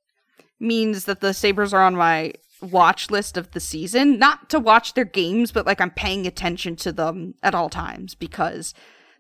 [0.59, 4.93] means that the sabres are on my watch list of the season not to watch
[4.93, 8.73] their games but like i'm paying attention to them at all times because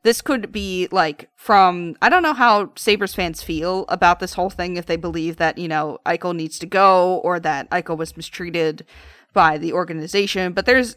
[0.03, 4.49] this could be like from I don't know how Sabres fans feel about this whole
[4.49, 8.15] thing if they believe that, you know, Eichel needs to go or that Eichel was
[8.15, 8.85] mistreated
[9.33, 10.95] by the organization, but there's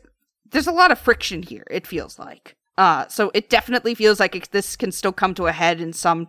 [0.50, 2.56] there's a lot of friction here, it feels like.
[2.78, 5.92] Uh so it definitely feels like it, this can still come to a head in
[5.92, 6.28] some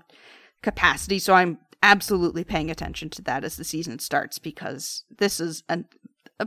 [0.62, 5.63] capacity, so I'm absolutely paying attention to that as the season starts because this is
[5.69, 5.86] an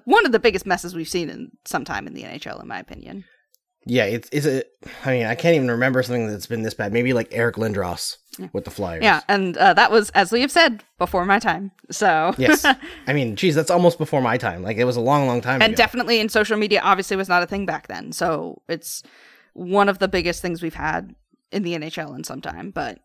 [0.05, 2.79] one of the biggest messes we've seen in some time in the NHL in my
[2.81, 3.25] opinion.
[3.85, 4.64] yeah, it's a.
[5.05, 6.92] I mean, I can't even remember something that's been this bad.
[6.92, 8.16] Maybe like Eric Lindros
[8.53, 9.05] with the Flyers.
[9.05, 11.70] Yeah, and uh, that was, as we have said, before my time.
[11.90, 12.64] So Yes.
[13.07, 14.62] I mean, geez, that's almost before my time.
[14.62, 15.77] Like it was a long, long time and ago.
[15.77, 18.11] definitely in social media, obviously was not a thing back then.
[18.12, 19.03] So it's
[19.53, 21.14] one of the biggest things we've had
[21.53, 22.72] in the NHL in some time.
[22.72, 22.99] But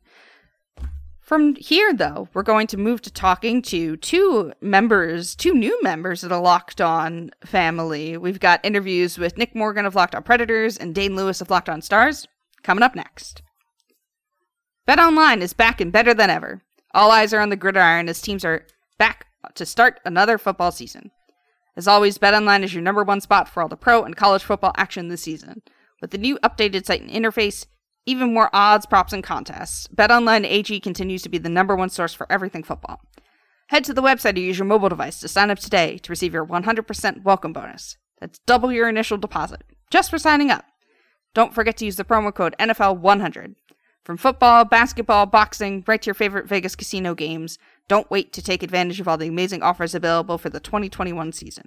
[1.32, 6.26] from here, though, we're going to move to talking to two members, two new members
[6.26, 8.18] of the Locked On family.
[8.18, 11.70] We've got interviews with Nick Morgan of Locked On Predators and Dane Lewis of Locked
[11.70, 12.28] On Stars
[12.64, 13.44] coming up next.
[14.86, 16.64] Bet Online is back and better than ever.
[16.94, 18.68] All eyes are on the gridiron as teams are
[18.98, 21.12] back to start another football season.
[21.78, 24.74] As always, BetOnline is your number one spot for all the pro and college football
[24.76, 25.62] action this season.
[26.02, 27.68] With the new updated site and interface,
[28.06, 32.14] even more odds, props, and contests, BetOnline AG continues to be the number one source
[32.14, 33.02] for everything football.
[33.68, 36.34] Head to the website or use your mobile device to sign up today to receive
[36.34, 37.98] your 100% welcome bonus.
[38.20, 40.66] That's double your initial deposit just for signing up.
[41.34, 43.56] Don't forget to use the promo code NFL100.
[44.04, 48.64] From football, basketball, boxing, right to your favorite Vegas casino games, don't wait to take
[48.64, 51.66] advantage of all the amazing offers available for the 2021 season.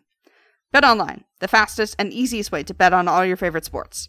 [0.73, 4.09] Bet online, the fastest and easiest way to bet on all your favorite sports.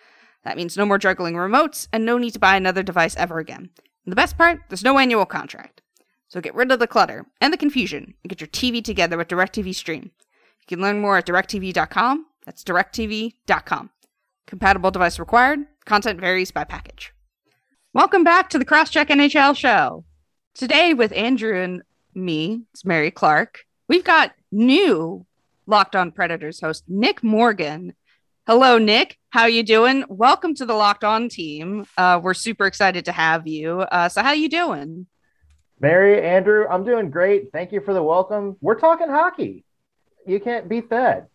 [0.43, 3.69] That means no more juggling remotes and no need to buy another device ever again.
[4.05, 5.81] And the best part, there's no annual contract.
[6.27, 9.27] So get rid of the clutter and the confusion and get your TV together with
[9.27, 10.11] DirecTV Stream.
[10.61, 12.25] You can learn more at directv.com.
[12.45, 13.89] That's directv.com.
[14.47, 15.59] Compatible device required.
[15.85, 17.13] Content varies by package.
[17.93, 20.05] Welcome back to the Crosscheck NHL show.
[20.55, 23.65] Today with Andrew and me, it's Mary Clarke.
[23.87, 25.25] We've got new
[25.65, 27.93] Locked On Predators host Nick Morgan.
[28.47, 29.17] Hello, Nick.
[29.31, 30.03] How you doing?
[30.09, 31.85] Welcome to the Locked On team.
[31.97, 33.79] Uh, we're super excited to have you.
[33.79, 35.07] Uh, so, how you doing?
[35.79, 37.49] Mary, Andrew, I'm doing great.
[37.53, 38.57] Thank you for the welcome.
[38.59, 39.63] We're talking hockey.
[40.27, 41.29] You can't beat that.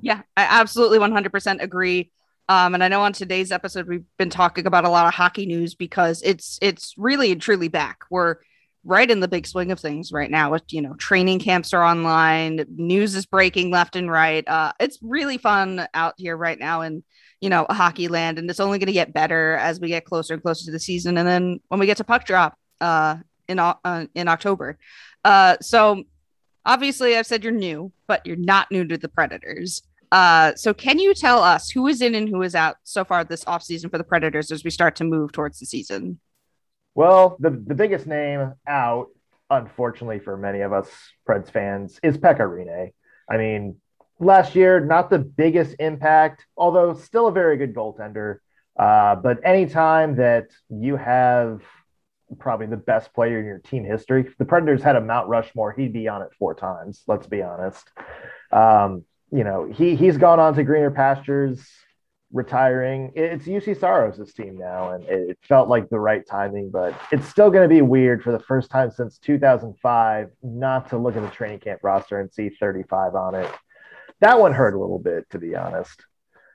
[0.00, 2.10] Yeah, I absolutely 100% agree.
[2.48, 5.44] Um, and I know on today's episode we've been talking about a lot of hockey
[5.44, 8.04] news because it's it's really and truly back.
[8.08, 8.36] We're
[8.84, 10.50] right in the big swing of things right now.
[10.50, 14.46] With you know, training camps are online, news is breaking left and right.
[14.46, 17.02] Uh, it's really fun out here right now in
[17.40, 20.34] you know hockey land, and it's only going to get better as we get closer
[20.34, 21.18] and closer to the season.
[21.18, 23.16] And then when we get to puck drop uh,
[23.48, 24.78] in uh, in October,
[25.24, 26.04] uh, so
[26.64, 29.82] obviously I've said you're new, but you're not new to the Predators.
[30.12, 33.22] Uh, so can you tell us who is in and who is out so far
[33.22, 36.18] this offseason for the Predators as we start to move towards the season?
[36.94, 39.08] Well, the, the biggest name out,
[39.48, 40.88] unfortunately for many of us
[41.28, 42.92] Preds fans, is Pekka Rinne.
[43.30, 43.76] I mean,
[44.18, 48.38] last year, not the biggest impact, although still a very good goaltender.
[48.78, 51.62] Uh, but anytime that you have
[52.38, 55.72] probably the best player in your team history, if the Predators had a Mount Rushmore,
[55.72, 57.90] he'd be on it four times, let's be honest.
[58.52, 61.68] Um, you know, he he's gone on to greener pastures,
[62.32, 63.12] retiring.
[63.14, 67.50] It's Juuse Saros' team now, and it felt like the right timing, but it's still
[67.50, 71.30] going to be weird for the first time since 2005 not to look at the
[71.30, 73.50] training camp roster and see 35 on it.
[74.20, 76.04] That one hurt a little bit, to be honest.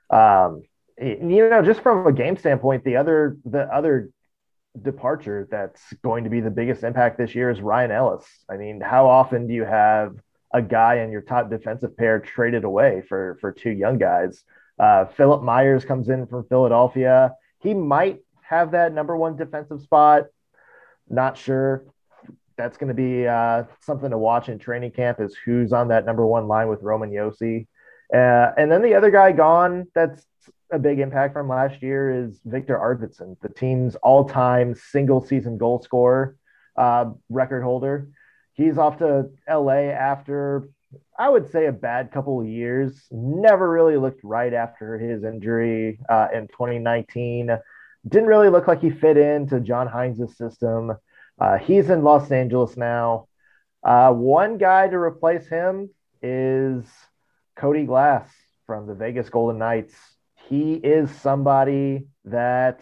[0.08, 0.62] Um,
[0.98, 4.10] you know, just from a game standpoint, the other the other
[4.80, 8.26] departure that's going to be the biggest impact this year is Ryan Ellis.
[8.48, 10.16] I mean, how often do you have
[10.54, 14.42] a guy in your top defensive pair traded away for for two young guys?
[14.78, 17.32] Uh, Philippe Myers comes in from Philadelphia.
[17.60, 20.24] He might have that number one defensive spot.
[21.08, 21.84] Not sure.
[22.56, 25.20] That's going to be uh, something to watch in training camp.
[25.20, 27.66] Is who's on that number one line with Roman Josi,
[28.12, 29.86] uh, and then the other guy gone.
[29.94, 30.26] That's
[30.70, 36.36] a big impact from last year is Victor Arvidsson, the team's all-time single-season goal scorer,
[36.76, 38.08] uh, record holder.
[38.54, 40.68] He's off to LA after
[41.18, 43.06] I would say a bad couple of years.
[43.10, 47.56] Never really looked right after his injury uh, in 2019.
[48.08, 50.96] Didn't really look like he fit into John Hynes' system.
[51.38, 53.28] Uh, he's in Los Angeles now.
[53.82, 55.90] Uh, one guy to replace him
[56.22, 56.84] is
[57.56, 58.28] Cody Glass
[58.66, 59.94] from the Vegas Golden Knights.
[60.48, 62.80] He is somebody that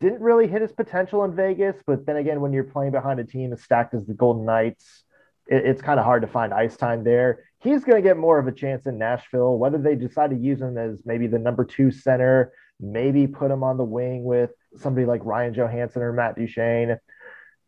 [0.00, 3.24] didn't really hit his potential in Vegas, but then again, when you're playing behind a
[3.24, 5.04] team as stacked as the Golden Knights,
[5.46, 7.44] it, it's kind of hard to find ice time there.
[7.62, 10.60] He's going to get more of a chance in Nashville, whether they decide to use
[10.60, 15.06] him as maybe the number two center, maybe put him on the wing with somebody
[15.06, 16.98] like Ryan Johansen or Matt Duchene.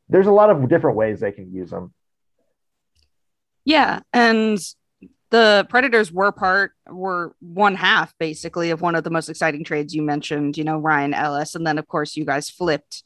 [0.09, 1.95] There's a lot of different ways they can use him.
[3.65, 4.01] Yeah.
[4.13, 4.59] And
[5.31, 9.95] the Predators were part, were one half basically of one of the most exciting trades
[9.95, 11.55] you mentioned, you know, Ryan Ellis.
[11.55, 13.05] And then, of course, you guys flipped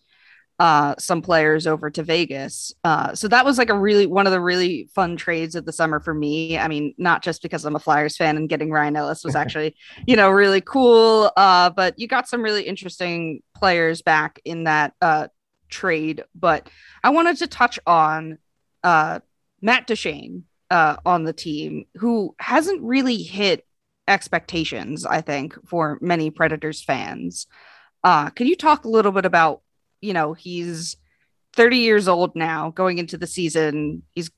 [0.59, 2.73] uh, some players over to Vegas.
[2.83, 5.73] Uh, so that was like a really one of the really fun trades of the
[5.73, 6.59] summer for me.
[6.59, 9.77] I mean, not just because I'm a Flyers fan and getting Ryan Ellis was actually,
[10.07, 11.31] you know, really cool.
[11.37, 15.29] Uh, but you got some really interesting players back in that uh,
[15.68, 16.25] trade.
[16.35, 16.68] But
[17.05, 18.38] I wanted to touch on
[18.83, 19.21] uh,
[19.62, 23.64] Matt Duchene uh, on the team, who hasn't really hit
[24.09, 27.47] expectations, I think, for many Predators fans.
[28.03, 29.62] Uh, could you talk a little bit about
[30.01, 30.97] you know, he's
[31.55, 34.03] 30 years old now going into the season.
[34.15, 34.31] He's,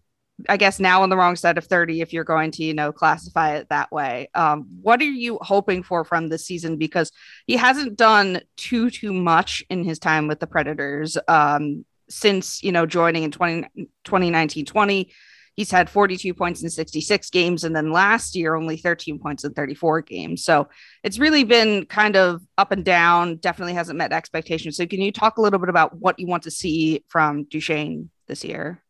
[0.48, 2.92] I guess, now on the wrong side of 30 if you're going to, you know,
[2.92, 4.30] classify it that way.
[4.34, 6.76] Um, what are you hoping for from this season?
[6.76, 7.12] Because
[7.46, 12.72] he hasn't done too, too much in his time with the Predators um, since, you
[12.72, 13.68] know, joining in 20,
[14.04, 15.12] 2019 20
[15.60, 19.52] he's had 42 points in 66 games and then last year only 13 points in
[19.52, 20.70] 34 games so
[21.04, 25.12] it's really been kind of up and down definitely hasn't met expectations so can you
[25.12, 28.82] talk a little bit about what you want to see from duchene this year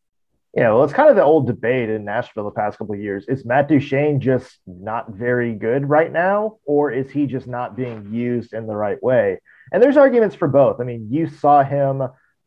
[0.53, 3.25] yeah, well, it's kind of the old debate in Nashville the past couple of years.
[3.29, 8.13] Is Matt Duchene just not very good right now, or is he just not being
[8.13, 9.39] used in the right way?
[9.73, 10.81] And there's arguments for both.
[10.81, 12.03] I mean, you saw him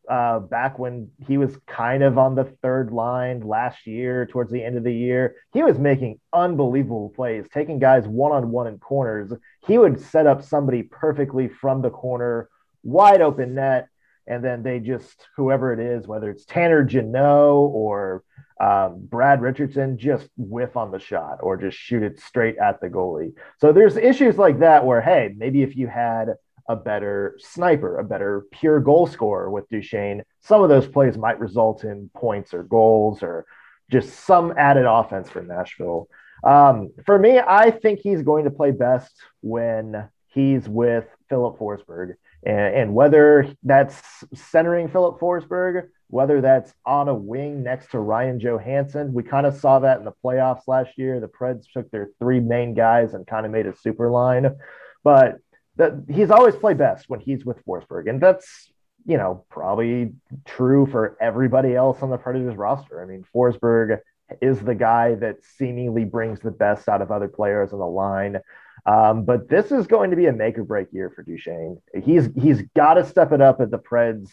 [0.10, 4.64] uh, back when he was kind of on the third line last year, towards the
[4.64, 8.78] end of the year, he was making unbelievable plays, taking guys one on one in
[8.80, 9.32] corners.
[9.66, 12.50] He would set up somebody perfectly from the corner,
[12.84, 13.88] wide open net,
[14.28, 18.24] and then they just, whoever it is, whether it's Tanner Jeannot or
[18.60, 22.88] um, Brad Richardson, just whiff on the shot or just shoot it straight at the
[22.88, 23.34] goalie.
[23.60, 26.36] So there's issues like that where, hey, maybe if you had
[26.70, 31.40] a better sniper, a better pure goal scorer with Duchene, some of those plays might
[31.40, 33.46] result in points or goals or
[33.92, 36.08] just some added offense for Nashville.
[36.44, 42.16] Um, for me, I think he's going to play best when he's with Filip Forsberg.
[42.46, 44.02] And, and whether that's
[44.34, 49.56] centering Filip Forsberg, whether that's on a wing next to Ryan Johansen, we kind of
[49.58, 51.20] saw that in the playoffs last year.
[51.20, 54.56] The Preds took their three main guys and kind of made a super line.
[55.04, 55.38] But
[55.78, 58.72] that he's always played best when he's with Forsberg, and that's
[59.06, 60.14] you know probably
[60.46, 63.02] true for everybody else on the Predators roster.
[63.02, 64.00] I mean, Forsberg
[64.42, 68.40] is the guy that seemingly brings the best out of other players on the line.
[68.86, 71.82] Um, but this is going to be a make or break year for Duchene.
[72.04, 74.30] He's he's got to step it up if the Preds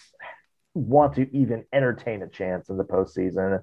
[0.75, 3.63] want to even entertain a chance in the postseason.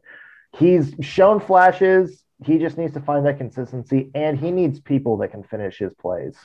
[0.58, 2.24] He's shown flashes.
[2.46, 5.94] He just needs to find that consistency, and he needs people that can finish his
[5.96, 6.38] plays.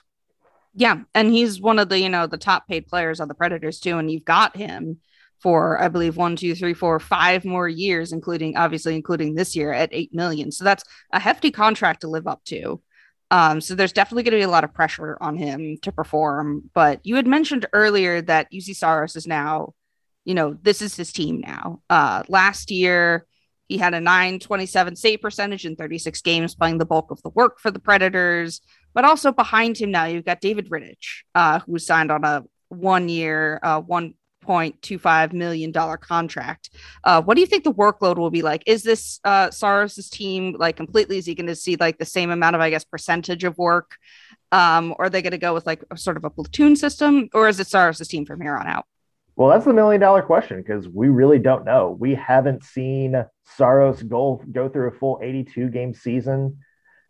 [0.74, 3.80] Yeah, and he's one of the you know the top paid players on the Predators
[3.80, 4.98] too, and you've got him
[5.40, 9.72] for I believe one, two, three, four, five more years, including obviously including this year
[9.72, 10.52] at eight million.
[10.52, 12.80] So that's a hefty contract to live up to.
[13.32, 16.70] Um, so there's definitely going to be a lot of pressure on him to perform.
[16.74, 19.72] But you had mentioned earlier that Juuse Saros is now,
[20.24, 21.80] you know, this is his team now.
[21.88, 23.26] Uh, last year
[23.68, 27.58] he had a 927 save percentage in 36 games, playing the bulk of the work
[27.58, 28.60] for the Predators.
[28.94, 32.44] But also behind him now, you've got David Rittich, uh, who was signed on a
[32.68, 36.70] one year, uh, $1.25 million contract.
[37.04, 38.62] Uh, what do you think the workload will be like?
[38.66, 41.18] Is this uh, Saros's team like completely?
[41.18, 43.96] Is he going to see like the same amount of, I guess, percentage of work?
[44.50, 47.28] Um, or are they going to go with like a, sort of a platoon system?
[47.32, 48.86] Or is it Saros's team from here on out?
[49.34, 51.96] Well, that's the million dollar question because we really don't know.
[51.98, 56.58] We haven't seen Saros go go through a full 82 game season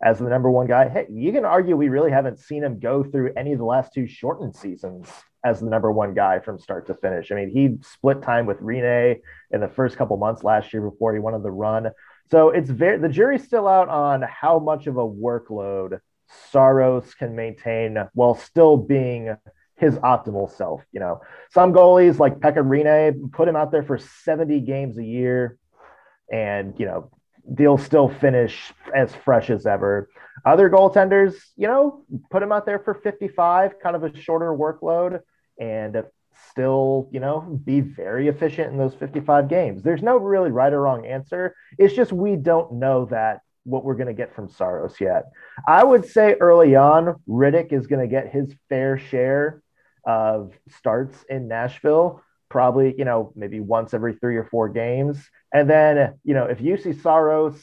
[0.03, 0.89] as the number one guy.
[0.89, 3.93] Hey, you can argue we really haven't seen him go through any of the last
[3.93, 5.07] two shortened seasons
[5.45, 7.31] as the number one guy from start to finish.
[7.31, 11.13] I mean, he split time with Rinne in the first couple months last year before
[11.13, 11.89] he went on the run.
[12.31, 15.99] So it's very the jury's still out on how much of a workload
[16.51, 19.35] Saros can maintain while still being
[19.75, 20.83] his optimal self.
[20.91, 25.03] You know, some goalies like Pekka Rinne put him out there for 70 games a
[25.03, 25.57] year,
[26.31, 27.09] and you know
[27.47, 30.09] they'll still finish as fresh as ever.
[30.45, 35.19] Other goaltenders, you know, put them out there for 55, kind of a shorter workload,
[35.59, 36.03] and
[36.49, 39.83] still, you know, be very efficient in those 55 games.
[39.83, 41.55] There's no really right or wrong answer.
[41.77, 45.25] It's just we don't know that what we're going to get from Saros yet.
[45.67, 49.61] I would say early on, Rittich is going to get his fair share
[50.05, 52.21] of starts in Nashville,
[52.53, 55.17] probably, you know, maybe once every three or four games.
[55.51, 57.59] And then, you know, if Juuse Saros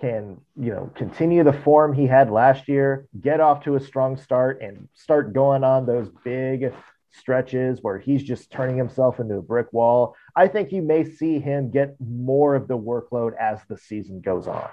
[0.00, 4.16] can, you know, continue the form he had last year, get off to a strong
[4.16, 6.72] start and start going on those big
[7.10, 11.38] stretches where he's just turning himself into a brick wall, I think you may see
[11.38, 14.66] him get more of the workload as the season goes on.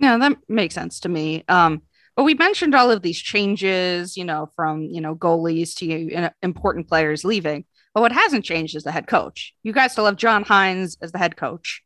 [0.00, 1.44] Yeah, that makes sense to me.
[1.46, 1.82] Um,
[2.16, 6.88] but we mentioned all of these changes, you know, from you know goalies to important
[6.88, 7.64] players leaving.
[7.94, 9.54] But what hasn't changed is the head coach.
[9.62, 11.82] You guys still have John Hynes as the head coach,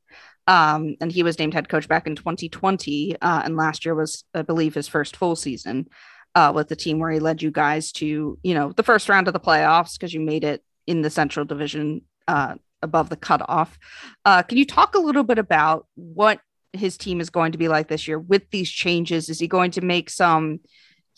[0.46, 4.24] um, and he was named head coach back in 2020, uh, and last year was,
[4.34, 5.88] I believe, his first full season
[6.34, 9.26] uh, with the team where he led you guys to, you know, the first round
[9.26, 13.78] of the playoffs because you made it in the Central Division uh, above the cutoff.
[14.24, 16.40] Uh, can you talk a little bit about what
[16.72, 19.28] his team is going to be like this year with these changes?
[19.28, 20.60] Is he going to make some,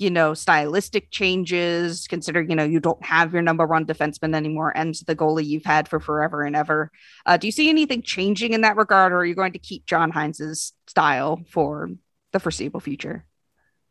[0.00, 4.72] you know, stylistic changes, considering, you know, you don't have your number one defenseman anymore
[4.74, 6.90] and the goalie you've had for forever and ever?
[7.26, 9.84] Uh, do you see anything changing in that regard, or are you going to keep
[9.84, 11.90] John Hynes's style for
[12.32, 13.26] the foreseeable future?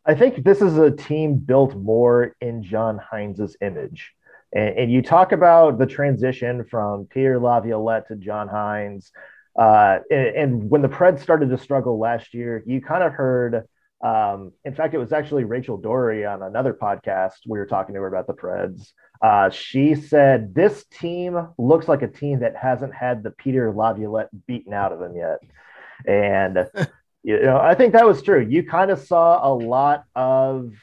[0.04, 4.12] I think this is a team built more in John Hynes's image.
[4.52, 9.12] And, and, you talk about the transition from Peter Laviolette to John Hynes.
[9.56, 13.68] Uh, and, and, when the Preds started to struggle last year, you kind of heard,
[14.02, 17.34] um, in fact, it was actually Rachel Doerrie on another podcast.
[17.46, 18.94] We were talking to her about the Preds.
[19.22, 24.30] Uh, she said, This team looks like a team that hasn't had the Peter Laviolette
[24.48, 25.40] beaten out of them yet.
[26.08, 26.70] And
[27.24, 28.46] you know, I think that was true.
[28.48, 30.74] You kind of saw a lot of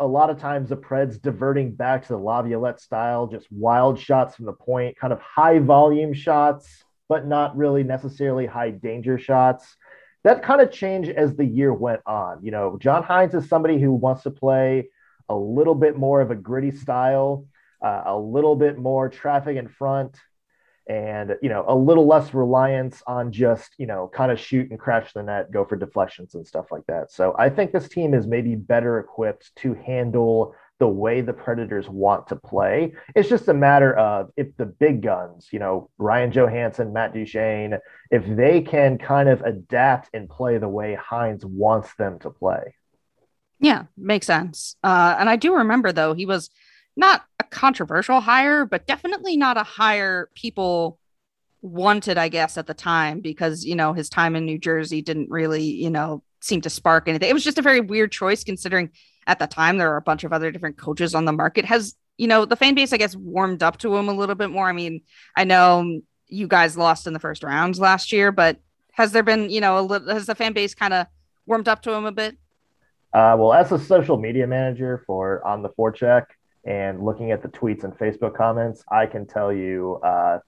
[0.00, 4.36] a lot of times the Preds diverting back to the Laviolette style, just wild shots
[4.36, 9.76] from the point, kind of high volume shots, but not really necessarily high danger shots.
[10.24, 12.44] That kind of changed as the year went on.
[12.44, 14.88] You know, John Hynes is somebody who wants to play
[15.28, 17.46] a little bit more of a gritty style,
[17.82, 20.18] uh, a little bit more traffic in front,
[20.88, 24.78] and you know a little less reliance on just you know kind of shoot and
[24.78, 28.14] crash the net go for deflections and stuff like that so i think this team
[28.14, 32.92] is maybe better equipped to handle the way the predators want to play.
[33.14, 37.78] It's just a matter of if the big guns you know ryan johansen matt duchene
[38.10, 42.74] if they can kind of adapt and play the way hynes wants them to play.
[43.60, 44.76] Yeah makes sense.
[44.84, 46.50] Uh, and i do remember though he was
[46.98, 50.98] not a controversial hire, but definitely not a hire people
[51.62, 55.30] wanted, I guess, at the time because, you know, his time in New Jersey didn't
[55.30, 57.30] really, you know, seem to spark anything.
[57.30, 58.90] It was just a very weird choice considering
[59.28, 61.64] at the time there were a bunch of other different coaches on the market.
[61.64, 64.50] Has, you know, the fan base, I guess, warmed up to him a little bit
[64.50, 64.68] more.
[64.68, 65.02] I mean,
[65.36, 68.58] I know you guys lost in the first rounds last year, but
[68.92, 71.06] has there been, you know, a little, has the fan base kind of
[71.46, 72.36] warmed up to him a bit?
[73.12, 76.26] Uh, well, as a social media manager for On the Forecheck,
[76.64, 80.40] and looking at the tweets and Facebook comments, I can tell you uh,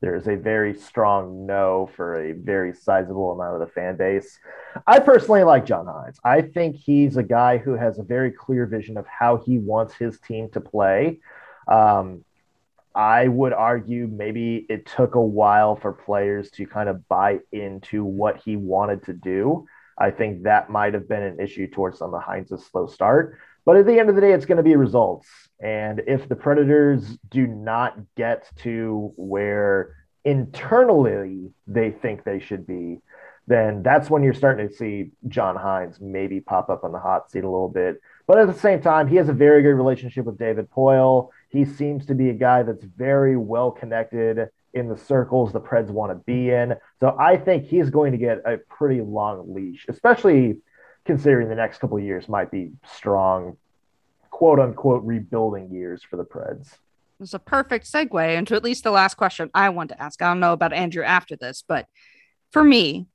[0.00, 4.38] there's a very strong no for a very sizable amount of the fan base.
[4.86, 6.18] I personally like John Hynes.
[6.24, 9.94] I think he's a guy who has a very clear vision of how he wants
[9.94, 11.20] his team to play.
[11.66, 12.24] Um,
[12.94, 18.04] I would argue maybe it took a while for players to kind of buy into
[18.04, 19.66] what he wanted to do.
[19.98, 23.38] I think that might have been an issue towards some of Hynes' slow start.
[23.68, 25.28] But at the end of the day, it's going to be results.
[25.60, 33.02] And if the Predators do not get to where internally they think they should be,
[33.46, 37.30] then that's when you're starting to see John Hynes maybe pop up on the hot
[37.30, 38.00] seat a little bit.
[38.26, 41.28] But at the same time, he has a very good relationship with David Poile.
[41.50, 45.90] He seems to be a guy that's very well connected in the circles the Preds
[45.90, 46.74] want to be in.
[47.00, 50.56] So I think he's going to get a pretty long leash, especially
[51.08, 53.56] considering the next couple years might be strong,
[54.28, 56.74] quote unquote, rebuilding years for the Preds.
[57.18, 60.20] It's a perfect segue into at least the last question I want to ask.
[60.20, 61.86] I don't know about Andrew after this, but
[62.52, 63.06] for me,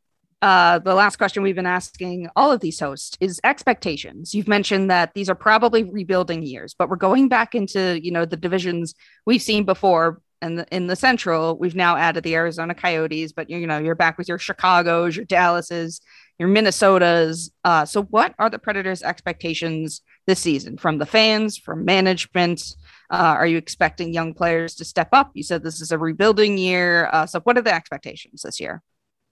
[0.41, 4.33] uh, the last question we've been asking all of these hosts is expectations.
[4.33, 8.25] You've mentioned that these are probably rebuilding years, but we're going back into you know
[8.25, 8.95] the divisions
[9.27, 10.19] we've seen before.
[10.41, 14.17] And in the Central, we've now added the Arizona Coyotes, but you know you're back
[14.17, 16.01] with your Chicago's, your Dallases,
[16.39, 17.51] your Minnesotas.
[17.63, 22.75] Uh, so, what are the Predators' expectations this season from the fans, from management?
[23.09, 25.31] Uh, are you expecting young players to step up?
[25.33, 27.09] You said this is a rebuilding year.
[27.11, 28.81] Uh, so, what are the expectations this year?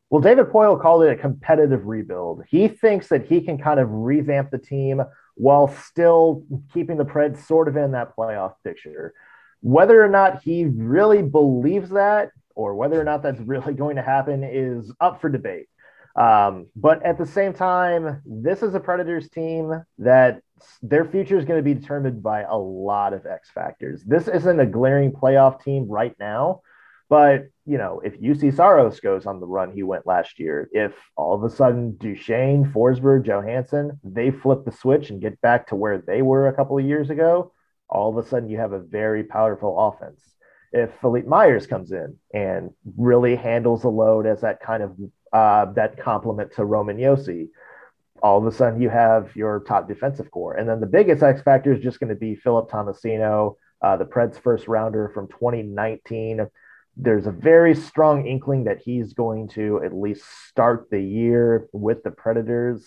[0.10, 2.44] Well, David Poile called it a competitive rebuild.
[2.50, 5.02] He thinks that he can kind of revamp the team
[5.36, 6.44] while still
[6.74, 9.14] keeping the Preds sort of in that playoff picture.
[9.62, 14.02] Whether or not he really believes that, or whether or not that's really going to
[14.02, 15.68] happen, is up for debate.
[16.16, 20.42] Um, but at the same time, this is a Predators team that
[20.82, 24.04] their future is going to be determined by a lot of X factors.
[24.04, 26.62] This isn't a glaring playoff team right now,
[27.10, 30.94] but you know, if Juuse Saros goes on the run he went last year, if
[31.16, 35.76] all of a sudden Duchene, Forsberg, Johansen, they flip the switch and get back to
[35.76, 37.54] where they were a couple of years ago,
[37.90, 40.22] all of a sudden you have a very powerful offense.
[40.74, 44.98] If Philippe Myers comes in and really handles the load as that kind of
[45.34, 47.50] uh, that complement to Roman Josi,
[48.22, 50.56] all of a sudden you have your top defensive core.
[50.56, 54.06] And then the biggest X factor is just going to be Philip Tomasino, uh, the
[54.06, 56.48] Preds first rounder from 2019.
[56.98, 62.04] There's a very strong inkling that he's going to at least start the year with
[62.04, 62.86] the Predators.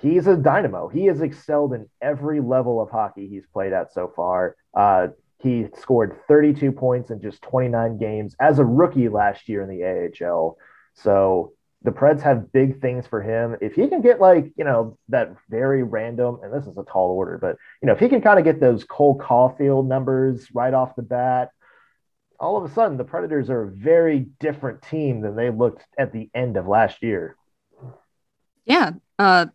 [0.00, 0.88] He's a dynamo.
[0.88, 4.56] He has excelled in every level of hockey he's played at so far.
[4.76, 5.08] Uh,
[5.38, 9.84] he scored 32 points in just 29 games as a rookie last year in the
[10.24, 10.56] AHL.
[10.94, 13.56] So the Preds have big things for him.
[13.60, 17.10] If he can get like, you know, that very random, and this is a tall
[17.10, 20.72] order, but you know, if he can kind of get those Cole Caufield numbers right
[20.72, 21.50] off the bat,
[22.40, 26.12] all of a sudden the Predators are a very different team than they looked at
[26.12, 27.36] the end of last year.
[28.64, 28.92] Yeah.
[29.18, 29.46] Uh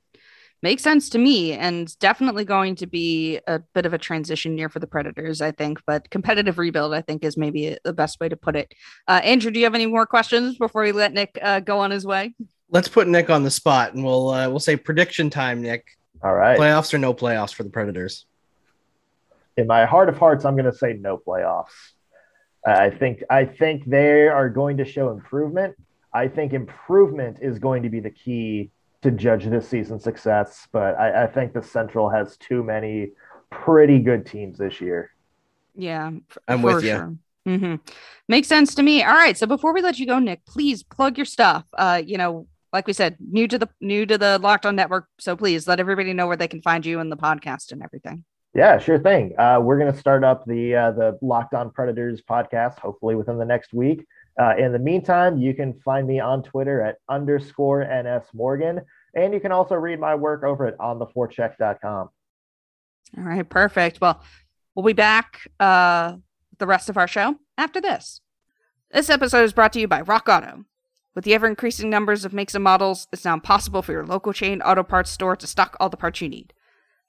[0.62, 4.70] makes sense to me and definitely going to be a bit of a transition year
[4.70, 8.30] for the predators i think but competitive rebuild i think is maybe the best way
[8.30, 8.74] to put it.
[9.08, 11.92] Uh, andrew do you have any more questions before we let nick uh, go on
[11.92, 12.34] his way?
[12.70, 15.98] Let's put nick on the spot and we'll uh, we'll say prediction time nick.
[16.22, 16.60] All right.
[16.60, 18.26] Playoffs or no playoffs for the predators?
[19.58, 21.94] In my heart of hearts i'm going to say no playoffs.
[22.66, 25.76] I think i think they are going to show improvement.
[26.14, 28.72] I think improvement is going to be the key
[29.02, 33.12] to judge this season's success, but I, I think the Central has too many
[33.50, 35.12] pretty good teams this year.
[35.76, 36.12] Yeah,
[36.48, 36.90] I'm with you.
[36.90, 37.16] Sure.
[37.48, 37.76] Mm-hmm.
[38.28, 39.04] Makes sense to me.
[39.04, 41.64] All right, so before we let you go, Nick, please plug your stuff.
[41.74, 45.08] Uh, you know, like we said, new to the new to the Locked On Network,
[45.20, 48.26] so please let everybody know where they can find you and the podcast and everything.
[48.54, 49.34] Yeah, sure thing.
[49.38, 53.38] Uh, we're going to start up the uh, the Locked On Predators podcast hopefully within
[53.38, 54.06] the next week.
[54.40, 58.82] Uh, in the meantime, you can find me on Twitter at underscore NS Morgan.
[59.14, 62.10] And you can also read my work over at ontheforecheck.com.
[63.18, 64.00] All right, perfect.
[64.00, 64.24] Well,
[64.76, 66.16] we'll be back uh,
[66.58, 68.22] the rest of our show after this.
[68.92, 70.64] This episode is brought to you by Rock Auto.
[71.16, 74.32] With the ever increasing numbers of makes and models, it's now impossible for your local
[74.32, 76.54] chain auto parts store to stock all the parts you need.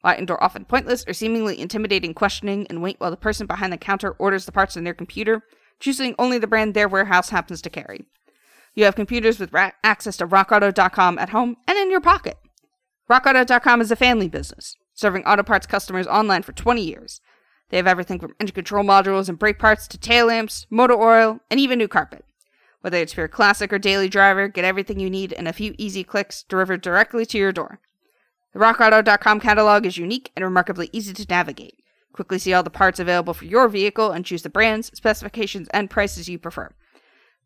[0.00, 3.78] Why endure often pointless or seemingly intimidating questioning and wait while the person behind the
[3.78, 5.42] counter orders the parts on their computer
[5.80, 8.04] choosing only the brand their warehouse happens to carry.
[8.74, 12.36] You have computers with ra- access to rockauto.com at home and in your pocket.
[13.10, 17.20] RockAuto.com is a family business, serving auto parts customers online for 20 years.
[17.70, 21.40] They have everything from engine control modules and brake parts to tail lamps, motor oil,
[21.50, 22.24] and even new carpet.
[22.80, 25.74] Whether it's for your classic or daily driver, get everything you need in a few
[25.76, 27.80] easy clicks delivered directly to your door.
[28.52, 31.79] The RockAuto.com catalog is unique and remarkably easy to navigate.
[32.12, 35.90] Quickly see all the parts available for your vehicle and choose the brands, specifications, and
[35.90, 36.74] prices you prefer.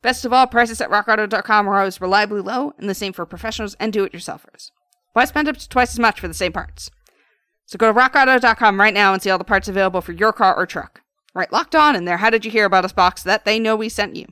[0.03, 3.75] Best of all, prices at rockauto.com are always reliably low, and the same for professionals
[3.81, 4.71] and do it yourselfers.
[5.13, 6.91] Why spend up to twice as much for the same parts?
[7.67, 10.55] So go to rockauto.com right now and see all the parts available for your car
[10.55, 11.01] or truck.
[11.35, 13.77] Right locked on in there, How Did You Hear About Us box that they know
[13.77, 14.27] we sent you.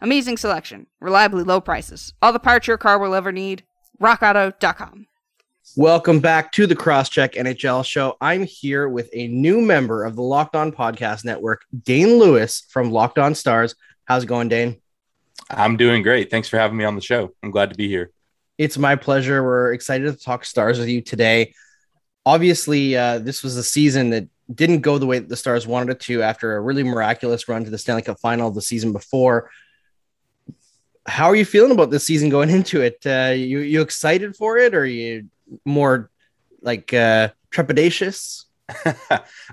[0.00, 3.64] Amazing selection, reliably low prices, all the parts your car will ever need.
[4.00, 5.06] RockAuto.com.
[5.76, 8.16] Welcome back to the Crosscheck NHL show.
[8.20, 12.92] I'm here with a new member of the Locked On Podcast Network, Dane Lewis from
[12.92, 13.74] Locked On Stars.
[14.04, 14.80] How's it going, Dane?
[15.50, 16.30] I'm doing great.
[16.30, 17.32] Thanks for having me on the show.
[17.42, 18.12] I'm glad to be here.
[18.56, 19.42] It's my pleasure.
[19.42, 21.54] We're excited to talk Stars with you today.
[22.24, 25.92] Obviously, uh, this was a season that didn't go the way that the Stars wanted
[25.92, 29.50] it to after a really miraculous run to the Stanley Cup final the season before.
[31.06, 32.98] How are you feeling about this season going into it?
[33.04, 35.28] Uh, you you excited for it, or you
[35.64, 36.10] more
[36.62, 38.44] like uh, trepidatious?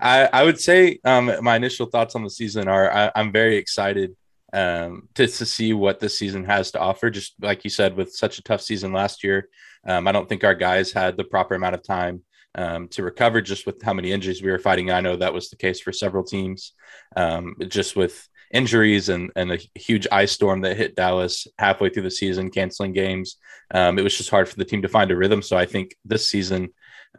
[0.01, 3.57] I, I would say um, my initial thoughts on the season are I, am very
[3.57, 4.15] excited
[4.53, 7.09] um, to, to see what this season has to offer.
[7.09, 9.49] Just like you said, with such a tough season last year,
[9.85, 12.23] um, I don't think our guys had the proper amount of time
[12.55, 14.91] um, to recover just with how many injuries we were fighting.
[14.91, 16.73] I know that was the case for several teams,
[17.15, 22.03] um, just with injuries and, and a huge ice storm that hit Dallas halfway through
[22.03, 23.37] the season, canceling games.
[23.73, 25.41] Um, it was just hard for the team to find a rhythm.
[25.41, 26.69] So I think this season,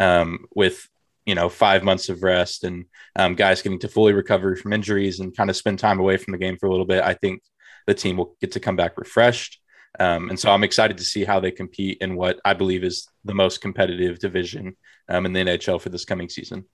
[0.01, 0.89] um, with
[1.27, 5.21] you know five months of rest and um, guys getting to fully recover from injuries
[5.21, 7.43] and kind of spend time away from the game for a little bit, I think
[7.87, 9.61] the team will get to come back refreshed.
[10.01, 13.07] Um, and so I'm excited to see how they compete in what I believe is
[13.25, 14.77] the most competitive division
[15.09, 16.65] um, in the NHL for this coming season.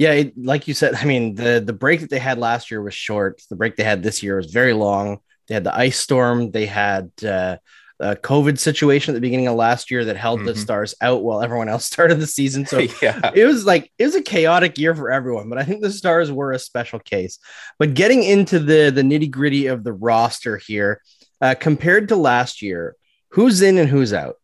[0.00, 2.82] Yeah, it, like you said, I mean the the break that they had last year
[2.82, 3.42] was short.
[3.50, 5.18] The break they had this year was very long.
[5.46, 6.52] They had the ice storm.
[6.52, 7.58] They had uh,
[7.98, 10.46] a COVID situation at the beginning of last year that held mm-hmm.
[10.46, 12.64] the Stars out while everyone else started the season.
[12.64, 13.30] So yeah.
[13.34, 15.50] it was like it was a chaotic year for everyone.
[15.50, 17.38] But I think the Stars were a special case.
[17.78, 21.02] But getting into the the nitty gritty of the roster here,
[21.42, 22.96] uh, compared to last year,
[23.32, 24.36] who's in and who's out?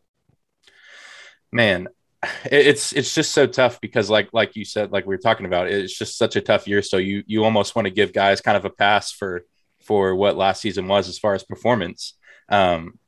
[1.51, 1.89] Man,
[2.45, 5.69] it's it's just so tough because like like you said like we were talking about
[5.69, 6.83] it's just such a tough year.
[6.83, 9.45] So you you almost want to give guys kind of a pass for
[9.83, 12.15] for what last season was as far as performance.
[12.49, 12.99] Um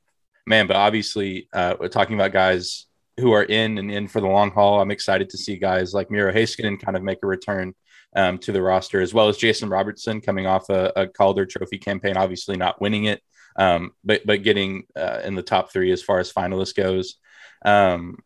[0.46, 2.86] man but obviously uh we're talking about guys
[3.18, 4.80] who are in and in for the long haul.
[4.80, 7.74] I'm excited to see guys like miro heiskanen kind of make a return
[8.16, 11.76] um, to the roster as well as jason robertson coming off a, a calder trophy
[11.76, 13.22] campaign obviously not winning it
[13.58, 17.16] um but but getting uh, in the top three as far as finalists goes.
[17.64, 18.18] Um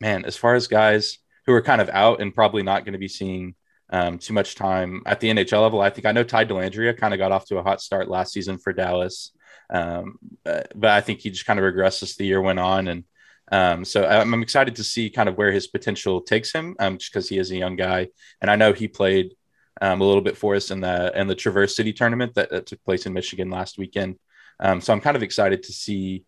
[0.00, 2.98] man, as far as guys who are kind of out and probably not going to
[2.98, 3.54] be seeing
[3.90, 7.14] um, too much time at the NHL level, I think I know Ty Dellandrea kind
[7.14, 9.32] of got off to a hot start last season for Dallas,
[9.70, 12.88] um, uh, but I think he just kind of regressed as the year went on,
[12.88, 13.04] and
[13.52, 16.98] um, so I'm, I'm, excited to see kind of where his potential takes him, um,
[16.98, 18.08] just because he is a young guy,
[18.40, 19.34] and I know he played
[19.80, 22.66] um, a little bit for us in the in the Traverse City tournament that, that
[22.66, 24.18] took place in Michigan last weekend.
[24.58, 26.24] Um, so I'm kind of excited to see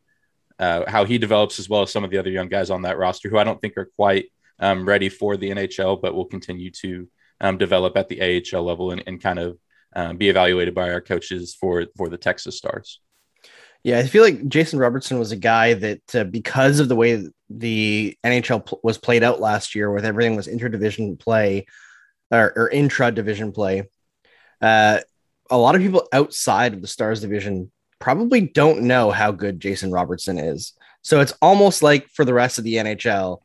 [0.59, 2.99] uh, how he develops as well as some of the other young guys on that
[2.99, 4.27] roster who I don't think are quite
[4.59, 7.09] um, ready for the NHL, but will continue to
[7.41, 9.59] um, develop at the AHL level and, and kind of
[9.95, 13.01] um, be evaluated by our coaches for for the Texas Stars.
[13.85, 17.25] Yeah, I feel like Jason Robertson was a guy that uh, because of the way
[17.49, 21.67] the NHL pl- was played out last year, with everything was interdivision play
[22.31, 23.85] or, or intra division play,
[24.61, 24.99] uh,
[25.51, 29.90] a lot of people outside of the Stars division probably don't know how good Jason
[29.90, 30.72] Robertson is.
[31.03, 33.38] So it's almost like for the rest of the NHL,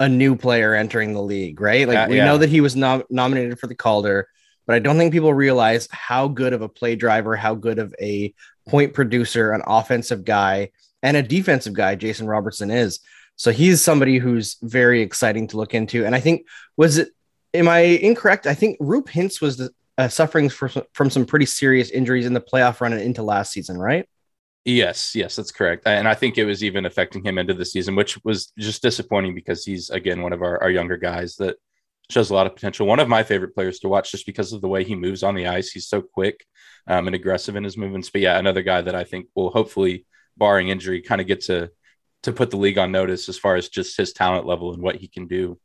[0.00, 1.86] a new player entering the league, right?
[1.86, 2.24] Like we yeah.
[2.24, 4.28] know that he was nom- nominated for the Calder,
[4.66, 7.94] but I don't think people realize how good of a play driver, how good of
[8.00, 8.34] a
[8.68, 10.70] point producer, an offensive guy,
[11.02, 13.00] and a defensive guy Jason Robertson is.
[13.36, 16.06] So he's somebody who's very exciting to look into.
[16.06, 16.46] And I think
[16.76, 17.08] was it
[17.52, 18.46] am I incorrect?
[18.46, 22.34] I think Roope Hintz was the, uh, suffering for, from some pretty serious injuries in
[22.34, 24.08] the playoff run and into last season, right?
[24.64, 25.82] Yes, yes, that's correct.
[25.86, 29.34] And I think it was even affecting him into the season, which was just disappointing
[29.34, 31.56] because he's again one of our, our younger guys that
[32.10, 32.86] shows a lot of potential.
[32.86, 35.34] One of my favorite players to watch just because of the way he moves on
[35.34, 35.70] the ice.
[35.70, 36.46] He's so quick
[36.86, 38.10] um, and aggressive in his movements.
[38.10, 41.70] But yeah, another guy that I think will hopefully, barring injury, kind of get to
[42.22, 44.96] to put the league on notice as far as just his talent level and what
[44.96, 45.58] he can do.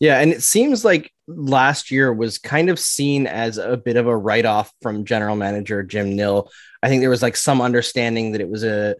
[0.00, 4.06] Yeah, and it seems like last year was kind of seen as a bit of
[4.06, 6.50] a write off from general manager Jim Nill.
[6.82, 8.96] I think there was like some understanding that it was a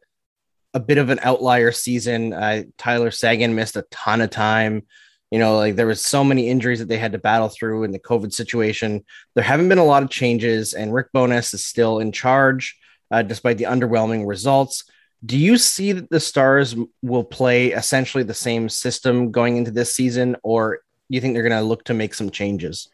[0.72, 2.32] a bit of an outlier season.
[2.32, 4.86] Uh, Tyler Seguin missed a ton of time.
[5.30, 7.92] You know, like there was so many injuries that they had to battle through in
[7.92, 9.04] the COVID situation.
[9.34, 12.76] There haven't been a lot of changes, and Rick Bowness is still in charge
[13.10, 14.84] uh, despite the underwhelming results.
[15.24, 19.94] Do you see that the Stars will play essentially the same system going into this
[19.94, 20.80] season, or
[21.14, 22.88] you think they're going to look to make some changes?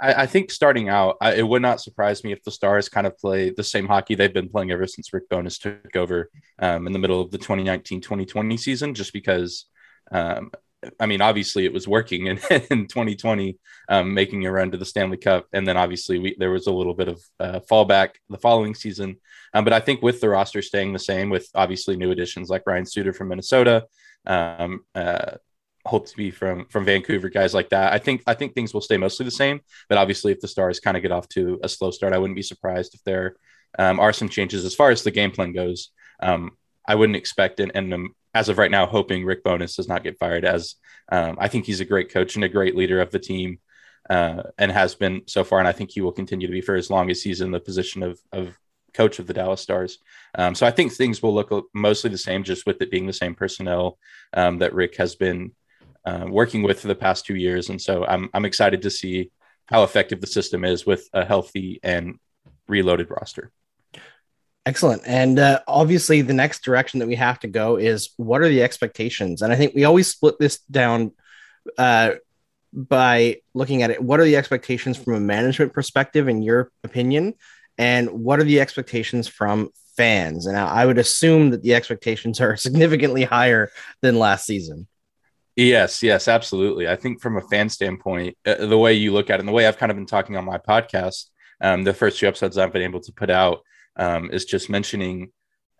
[0.00, 3.06] I, I think starting out, I, it would not surprise me if the Stars kind
[3.06, 6.86] of play the same hockey they've been playing ever since Rick Bowness took over um,
[6.86, 9.66] in the middle of the 2019 2020 season, just because.
[10.10, 10.50] Um,
[10.98, 13.56] I mean, obviously it was working in, in 2020,
[13.88, 15.46] um, making a run to the Stanley Cup.
[15.52, 19.16] And then obviously we, there was a little bit of uh, fallback the following season.
[19.54, 22.64] Um, but I think with the roster staying the same, with obviously new additions like
[22.66, 23.86] Ryan Suter from Minnesota,
[24.26, 25.36] um, uh,
[25.86, 27.92] Holtby from from Vancouver, guys like that.
[27.92, 29.60] I think I think things will stay mostly the same.
[29.88, 32.36] But obviously, if the Stars kind of get off to a slow start, I wouldn't
[32.36, 33.36] be surprised if there
[33.78, 35.90] um, are some changes as far as the game plan goes.
[36.20, 36.52] Um,
[36.86, 40.04] I wouldn't expect it, and um, as of right now, hoping Rick Bowness does not
[40.04, 40.44] get fired.
[40.44, 40.76] As
[41.10, 43.58] um, I think he's a great coach and a great leader of the team,
[44.08, 46.76] uh, and has been so far, and I think he will continue to be for
[46.76, 48.56] as long as he's in the position of of
[48.94, 49.98] coach of the Dallas Stars.
[50.36, 53.12] Um, so I think things will look mostly the same, just with it being the
[53.12, 53.98] same personnel
[54.34, 55.52] um, that Rick has been
[56.04, 59.30] uh, working with for the past two years, and so I'm I'm excited to see
[59.66, 62.18] how effective the system is with a healthy and
[62.68, 63.50] reloaded roster.
[64.64, 65.02] Excellent.
[65.06, 68.62] And uh, obviously, the next direction that we have to go is what are the
[68.62, 69.42] expectations?
[69.42, 71.12] And I think we always split this down
[71.78, 72.12] uh,
[72.72, 74.02] by looking at it.
[74.02, 77.34] What are the expectations from a management perspective, in your opinion?
[77.76, 80.46] And what are the expectations from fans?
[80.46, 84.86] And I would assume that the expectations are significantly higher than last season.
[85.56, 86.88] Yes, yes, absolutely.
[86.88, 89.52] I think from a fan standpoint, uh, the way you look at it, and the
[89.52, 91.26] way I've kind of been talking on my podcast,
[91.60, 93.60] um, the first two episodes I've been able to put out
[93.96, 95.30] um, is just mentioning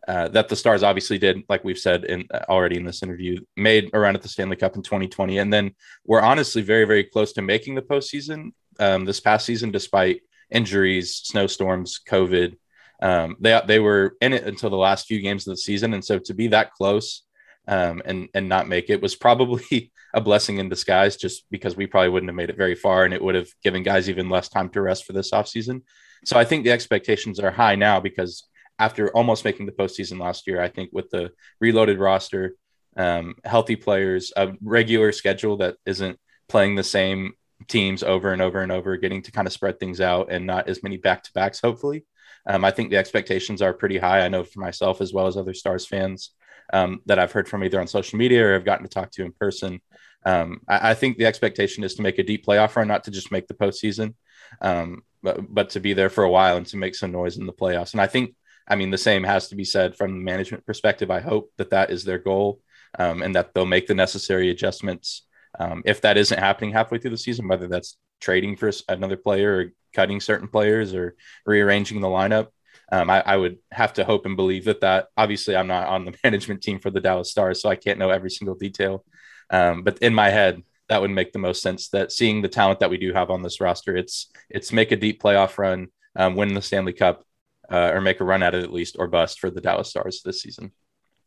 [0.07, 3.39] uh, that the Stars obviously did, like we've said in uh, already in this interview,
[3.57, 7.33] made around at the Stanley Cup in 2020, and then we're honestly very, very close
[7.33, 10.21] to making the postseason um, this past season, despite
[10.51, 12.57] injuries, snowstorms, COVID.
[13.01, 16.05] Um, they they were in it until the last few games of the season, and
[16.05, 17.23] so to be that close
[17.69, 21.87] um, and and not make it was probably a blessing in disguise, just because we
[21.87, 24.49] probably wouldn't have made it very far, and it would have given guys even less
[24.49, 25.83] time to rest for this offseason.
[26.25, 28.47] So I think the expectations are high now because
[28.79, 32.55] after almost making the postseason last year, I think with the reloaded roster,
[32.97, 37.33] um, healthy players, a regular schedule that isn't playing the same
[37.69, 40.69] teams over and over and over, getting to kind of spread things out and not
[40.69, 42.05] as many back to backs, hopefully.
[42.47, 44.21] Um, I think the expectations are pretty high.
[44.25, 46.31] I know for myself as well as other Stars fans
[46.73, 49.25] um, that I've heard from either on social media or I've gotten to talk to
[49.25, 49.81] in person.
[50.25, 53.11] Um, I, I, think the expectation is to make a deep playoff run, not to
[53.11, 54.15] just make the postseason,
[54.61, 57.47] um, but, but to be there for a while and to make some noise in
[57.47, 57.93] the playoffs.
[57.93, 58.35] And I think,
[58.69, 61.11] I mean, the same has to be said from the management perspective.
[61.11, 62.61] I hope that that is their goal
[62.99, 65.27] um, and that they'll make the necessary adjustments.
[65.59, 69.57] Um, if that isn't happening halfway through the season, whether that's trading for another player
[69.57, 72.49] or cutting certain players or rearranging the lineup,
[72.93, 76.05] um, I, I, would have to hope and believe that that obviously I'm not on
[76.05, 79.05] the management team for the Dallas Stars, so I can't know every single detail.
[79.49, 81.89] Um, but in my head, that would make the most sense.
[81.89, 84.97] That seeing the talent that we do have on this roster, it's it's make a
[84.97, 87.25] deep playoff run, um, win the Stanley Cup,
[87.71, 90.21] uh, or make a run at it at least, or bust for the Dallas Stars
[90.23, 90.71] this season.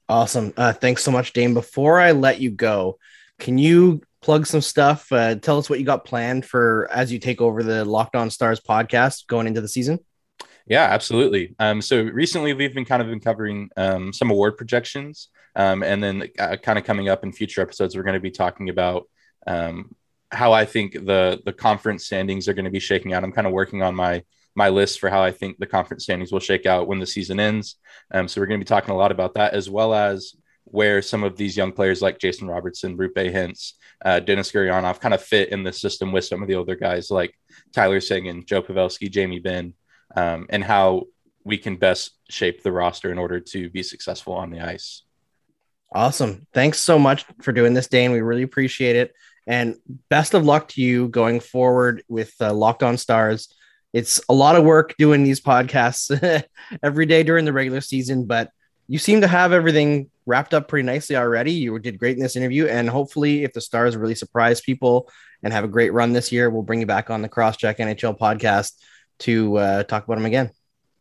[0.08, 0.54] Awesome.
[0.56, 1.56] Uh, thanks so much, Dane.
[1.56, 3.00] Before I let you go,
[3.40, 5.12] can you plug some stuff?
[5.12, 8.30] Uh, tell us what you got planned for as you take over the Locked On
[8.30, 10.00] Stars podcast going into the season.
[10.68, 11.56] Yeah, absolutely.
[11.60, 16.04] Um, so recently we've been kind of been covering um, some award projections, um, and
[16.04, 19.08] then uh, kind of coming up in future episodes, we're going to be talking about
[19.46, 19.94] um,
[20.32, 23.24] how I think the the conference standings are going to be shaking out.
[23.24, 24.24] I'm kind of working on my
[24.56, 27.40] my list for how I think the conference standings will shake out when the season
[27.40, 27.76] ends.
[28.12, 31.02] Um, so we're going to be talking a lot about that, as well as where
[31.02, 35.22] some of these young players like Jason Robertson, Roope Hintz, uh, Denis Gurianov kind of
[35.22, 37.38] fit in the system with some of the older guys like
[37.72, 39.74] Tyler Seguin, Joe Pavelski, Jamie Benn,
[40.16, 41.04] um, and how
[41.44, 45.04] we can best shape the roster in order to be successful on the ice.
[45.94, 46.48] Awesome.
[46.54, 48.12] Thanks so much for doing this, Dane.
[48.12, 49.14] We really appreciate it.
[49.48, 49.76] And
[50.10, 53.54] best of luck to you going forward with uh, Locked On Stars.
[53.94, 56.44] It's a lot of work doing these podcasts
[56.84, 58.52] every day during the regular season, but
[58.88, 61.54] you seem to have everything wrapped up pretty nicely already.
[61.54, 65.10] You did great in this interview, and hopefully, if the Stars really surprise people
[65.44, 68.18] and have a great run this year, we'll bring you back on the Crosscheck NHL
[68.18, 68.74] podcast
[69.20, 70.52] to uh, talk about them again.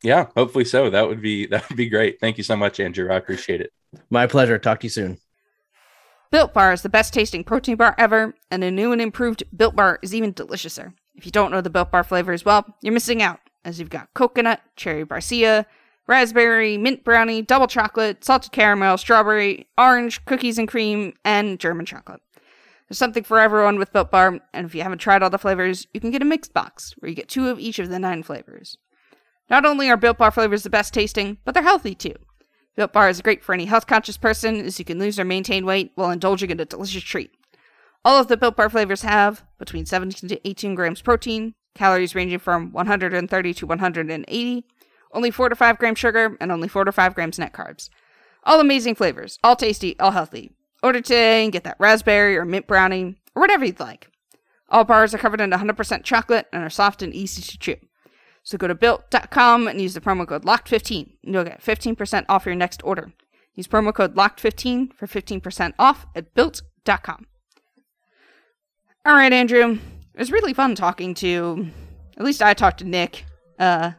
[0.02, 0.90] Yeah, hopefully so.
[0.90, 2.20] That would be that would be great.
[2.20, 3.10] Thank you so much, Andrew.
[3.10, 3.72] I appreciate it.
[4.10, 4.58] My pleasure.
[4.58, 5.18] Talk to you soon.
[6.30, 9.76] Built Bar is the best tasting protein bar ever, and a new and improved Built
[9.76, 10.92] Bar is even deliciouser.
[11.14, 14.12] If you don't know the Built Bar flavors, well, you're missing out, as you've got
[14.14, 15.64] coconut, cherry barcia,
[16.08, 22.20] raspberry, mint brownie, double chocolate, salted caramel, strawberry, orange, cookies and cream, and German chocolate.
[22.94, 25.88] There's something for everyone with Built Bar, and if you haven't tried all the flavors,
[25.92, 28.22] you can get a mixed box, where you get two of each of the nine
[28.22, 28.78] flavors.
[29.50, 32.14] Not only are Built Bar flavors the best tasting, but they're healthy too.
[32.76, 35.66] Built Bar is great for any health conscious person as you can lose or maintain
[35.66, 37.32] weight while indulging in a delicious treat.
[38.04, 42.38] All of the Built Bar flavors have between 17 to 18 grams protein, calories ranging
[42.38, 44.66] from 130 to 180,
[45.12, 47.90] only 4 to 5 grams sugar, and only 4 to 5 grams net carbs.
[48.44, 50.52] All amazing flavors, all tasty, all healthy.
[50.84, 54.10] Order today and get that raspberry or mint brownie, or whatever you'd like.
[54.68, 57.76] All bars are covered in 100% chocolate and are soft and easy to chew.
[58.42, 62.44] So go to built.com and use the promo code LOCKED15 and you'll get 15% off
[62.44, 63.14] your next order.
[63.54, 67.28] Use promo code LOCKED15 for 15% off at built.com.
[69.06, 69.78] All right, Andrew.
[70.12, 71.66] It was really fun talking to,
[72.18, 73.24] at least I talked to Nick.
[73.58, 73.92] Uh,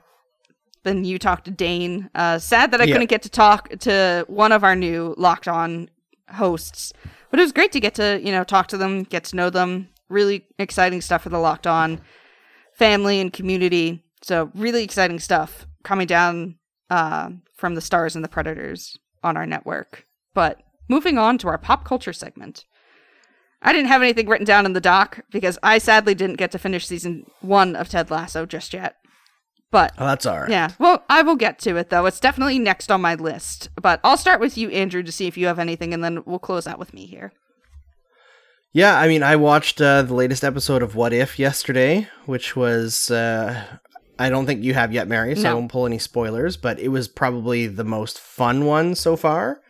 [0.84, 2.12] then you talked to Dane.
[2.14, 2.94] Uh, sad that I yeah.
[2.94, 5.90] couldn't get to talk to one of our new Locked On
[6.30, 6.94] hosts,
[7.30, 9.50] but it was great to get to, you know, talk to them, get to know
[9.50, 9.90] them.
[10.08, 12.00] Really exciting stuff for the Locked On
[12.74, 14.04] family and community.
[14.22, 16.58] So really exciting stuff coming down
[16.90, 20.06] uh, from the stars and the predators on our network.
[20.34, 22.66] But moving on to our pop culture segment.
[23.62, 26.60] I didn't have anything written down in the doc because I sadly didn't get to
[26.60, 28.98] finish season one of Ted Lasso just yet.
[29.76, 30.50] But Oh, that's all right.
[30.50, 32.06] yeah, well, I will get to it though.
[32.06, 33.70] It's definitely next on my list.
[33.82, 36.40] But I'll start with you, Andrew, to see if you have anything, and then we'll
[36.40, 37.34] close out with me here.
[38.72, 43.10] Yeah, I mean, I watched uh, the latest episode of What If yesterday, which was.
[43.10, 43.64] Uh,
[44.18, 46.88] I don't think you have yet, Mary, so I won't pull any spoilers, but it
[46.88, 49.62] was probably the most fun one so far.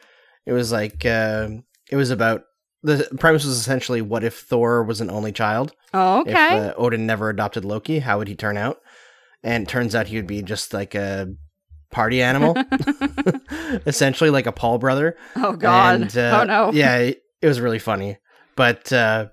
[0.46, 1.06] It was like.
[1.06, 1.50] Uh,
[1.90, 2.44] it was about.
[2.84, 5.74] The premise was essentially what if Thor was an only child?
[5.96, 6.60] Oh, If okay.
[6.70, 8.80] uh, Odin never adopted Loki, how would he turn out?
[9.46, 11.28] And it turns out he would be just like a
[11.92, 12.56] party animal,
[13.86, 15.16] essentially like a Paul brother.
[15.36, 16.02] oh God.
[16.02, 16.72] And, uh, oh no.
[16.74, 18.18] Yeah, it, it was really funny.
[18.56, 19.28] But uh,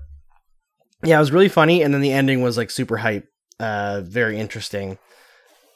[1.03, 3.27] yeah, it was really funny, and then the ending was like super hype,
[3.59, 4.99] uh, very interesting.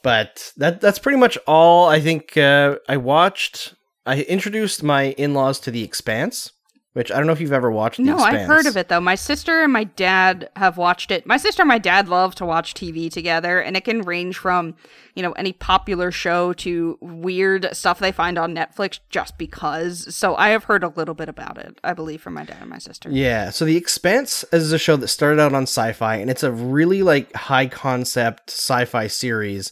[0.03, 3.75] But that that's pretty much all I think uh, I watched.
[4.05, 6.53] I introduced my in-laws to The Expanse,
[6.97, 7.99] which I don't know if you've ever watched.
[7.99, 9.03] No, I've heard of it though.
[9.03, 11.27] My sister and my dad have watched it.
[11.27, 14.75] My sister and my dad love to watch TV together, and it can range from,
[15.15, 20.17] you know, any popular show to weird stuff they find on Netflix just because.
[20.17, 22.71] So I have heard a little bit about it, I believe, from my dad and
[22.71, 23.11] my sister.
[23.11, 26.51] Yeah, so The Expanse is a show that started out on sci-fi and it's a
[26.51, 29.71] really like high concept sci-fi series,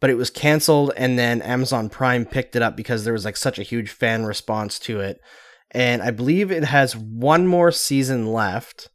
[0.00, 3.36] but it was canceled and then Amazon Prime picked it up because there was like
[3.36, 5.20] such a huge fan response to it.
[5.74, 8.90] And I believe it has one more season left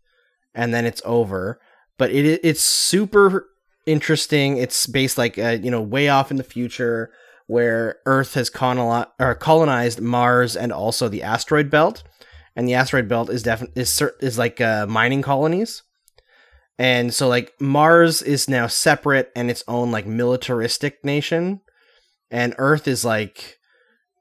[0.56, 1.60] and then it's over,
[1.98, 3.48] but it it's super
[3.86, 4.58] interesting.
[4.58, 7.12] It's based like uh, you know way off in the future
[7.48, 12.04] where Earth has coloni- or colonized Mars and also the asteroid belt.
[12.56, 15.84] And the asteroid belt is definitely is is like uh, mining colonies,
[16.78, 21.62] and so like Mars is now separate and its own like militaristic nation,
[22.32, 23.60] and Earth is like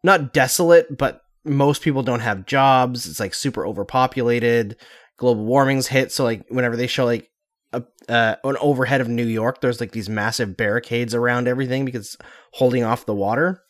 [0.04, 3.06] not desolate, but most people don't have jobs.
[3.06, 4.76] It's like super overpopulated.
[5.16, 7.30] Global warming's hit, so like whenever they show like
[7.72, 12.16] a, uh, an overhead of New York, there's like these massive barricades around everything because
[12.52, 13.62] holding off the water.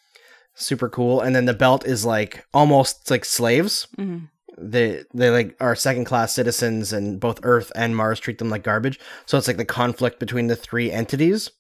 [0.55, 1.21] Super cool.
[1.21, 4.25] And then the belt is like almost like slaves hmm
[4.61, 8.63] they they like are second class citizens and both earth and mars treat them like
[8.63, 11.51] garbage so it's like the conflict between the three entities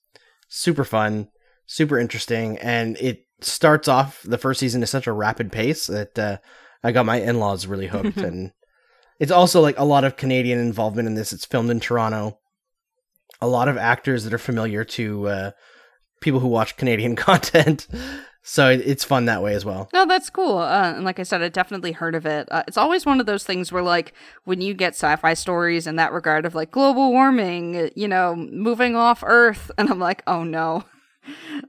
[0.48, 1.28] super fun
[1.66, 6.18] super interesting and it starts off the first season at such a rapid pace that
[6.18, 6.38] uh,
[6.82, 8.18] i got my in-laws really hooked.
[8.18, 8.52] And
[9.18, 11.32] it's also like a lot of canadian involvement in this.
[11.32, 12.38] It's filmed in toronto.
[13.40, 15.50] A lot of actors that are familiar to uh,
[16.20, 17.86] people who watch canadian content.
[18.42, 19.90] So it's fun that way as well.
[19.92, 20.56] No, that's cool.
[20.56, 22.48] Uh, and like I said, I definitely heard of it.
[22.50, 24.14] Uh, it's always one of those things where, like,
[24.44, 28.96] when you get sci-fi stories in that regard of like global warming, you know, moving
[28.96, 30.84] off Earth, and I'm like, oh no,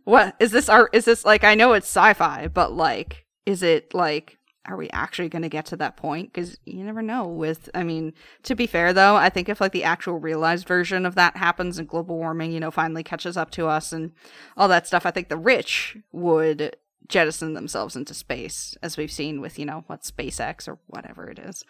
[0.03, 0.69] what is this?
[0.69, 0.89] Art?
[0.93, 1.43] Is this like?
[1.43, 4.37] I know it's sci-fi, but like, is it like?
[4.65, 6.31] Are we actually going to get to that point?
[6.31, 7.25] Because you never know.
[7.25, 11.07] With, I mean, to be fair though, I think if like the actual realized version
[11.07, 14.11] of that happens and global warming, you know, finally catches up to us and
[14.55, 16.75] all that stuff, I think the rich would
[17.07, 21.39] jettison themselves into space, as we've seen with, you know, what SpaceX or whatever it
[21.39, 21.63] is.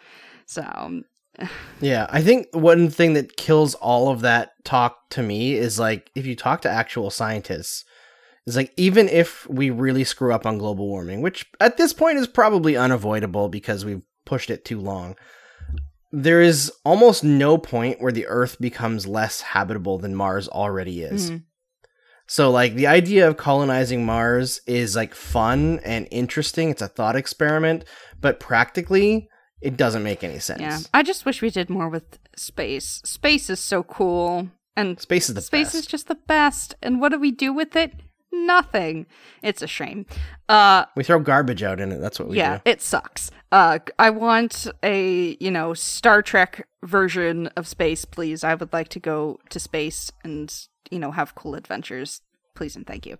[0.44, 1.04] So, um,
[1.80, 6.10] Yeah, I think one thing that kills all of that talk to me is like
[6.14, 7.84] if you talk to actual scientists,
[8.46, 12.18] it's like even if we really screw up on global warming, which at this point
[12.18, 15.16] is probably unavoidable because we've pushed it too long,
[16.12, 21.30] there is almost no point where the Earth becomes less habitable than Mars already is.
[21.30, 21.44] mhm.
[22.26, 26.70] So like the idea of colonizing Mars is like fun and interesting.
[26.70, 27.84] It's a thought experiment,
[28.20, 29.28] but practically
[29.60, 30.60] it doesn't make any sense.
[30.60, 30.78] yeah.
[30.94, 33.00] I just wish we did more with space.
[33.04, 34.48] Space is so cool.
[34.76, 35.74] And Space is the space best.
[35.74, 36.74] is just the best.
[36.82, 37.92] And what do we do with it?
[38.32, 39.06] Nothing.
[39.42, 40.06] It's a shame.
[40.48, 41.98] Uh, We throw garbage out in it.
[41.98, 42.62] That's what we yeah, do.
[42.70, 43.30] it sucks.
[43.52, 48.44] Uh, I want a you know Star Trek version of space, please.
[48.44, 50.54] I would like to go to space and
[50.90, 52.20] you know have cool adventures,
[52.60, 53.16] please and thank you.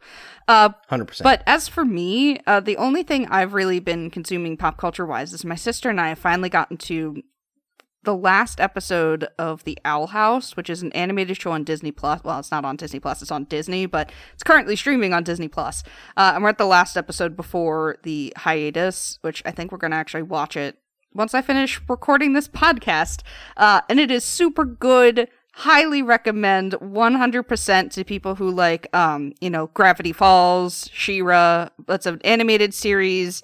[0.48, 1.24] Uh, Hundred percent.
[1.24, 5.32] but as for me, uh, the only thing I've really been consuming pop culture wise
[5.32, 7.22] is my sister and I have finally gotten to
[8.02, 12.22] the last episode of The Owl House, which is an animated show on Disney Plus.
[12.22, 15.48] Well, it's not on Disney Plus; it's on Disney, but it's currently streaming on Disney
[15.48, 15.82] Plus.
[16.18, 19.92] Uh, and we're at the last episode before the hiatus, which I think we're going
[19.92, 20.76] to actually watch it
[21.14, 23.22] once I finish recording this podcast.
[23.56, 25.28] Uh, and it is super good.
[25.52, 32.20] Highly recommend 100% to people who like, um, you know, Gravity Falls, She-Ra that's an
[32.24, 33.42] animated series.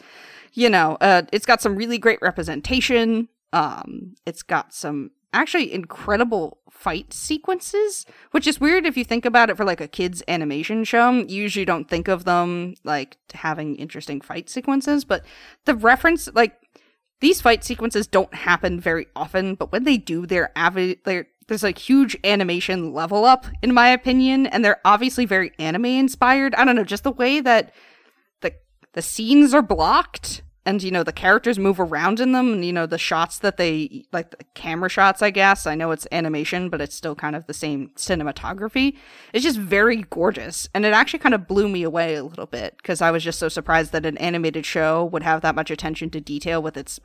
[0.52, 3.28] You know, uh, it's got some really great representation.
[3.52, 9.50] Um, it's got some actually incredible fight sequences, which is weird if you think about
[9.50, 11.11] it for like a kids animation show.
[11.11, 15.24] You usually don't think of them like having interesting fight sequences, but
[15.64, 16.61] the reference like
[17.20, 20.98] these fight sequences don't happen very often, but when they do, they're avid.
[21.04, 25.86] They're, there's like huge animation level up, in my opinion, and they're obviously very anime
[25.86, 26.55] inspired.
[26.55, 27.72] I don't know, just the way that
[28.40, 28.53] the
[28.92, 32.72] the scenes are blocked and you know the characters move around in them and you
[32.72, 36.68] know the shots that they like the camera shots i guess i know it's animation
[36.68, 38.97] but it's still kind of the same cinematography
[39.32, 42.76] it's just very gorgeous and it actually kind of blew me away a little bit
[42.78, 46.11] because i was just so surprised that an animated show would have that much attention
[46.11, 46.99] to detail with its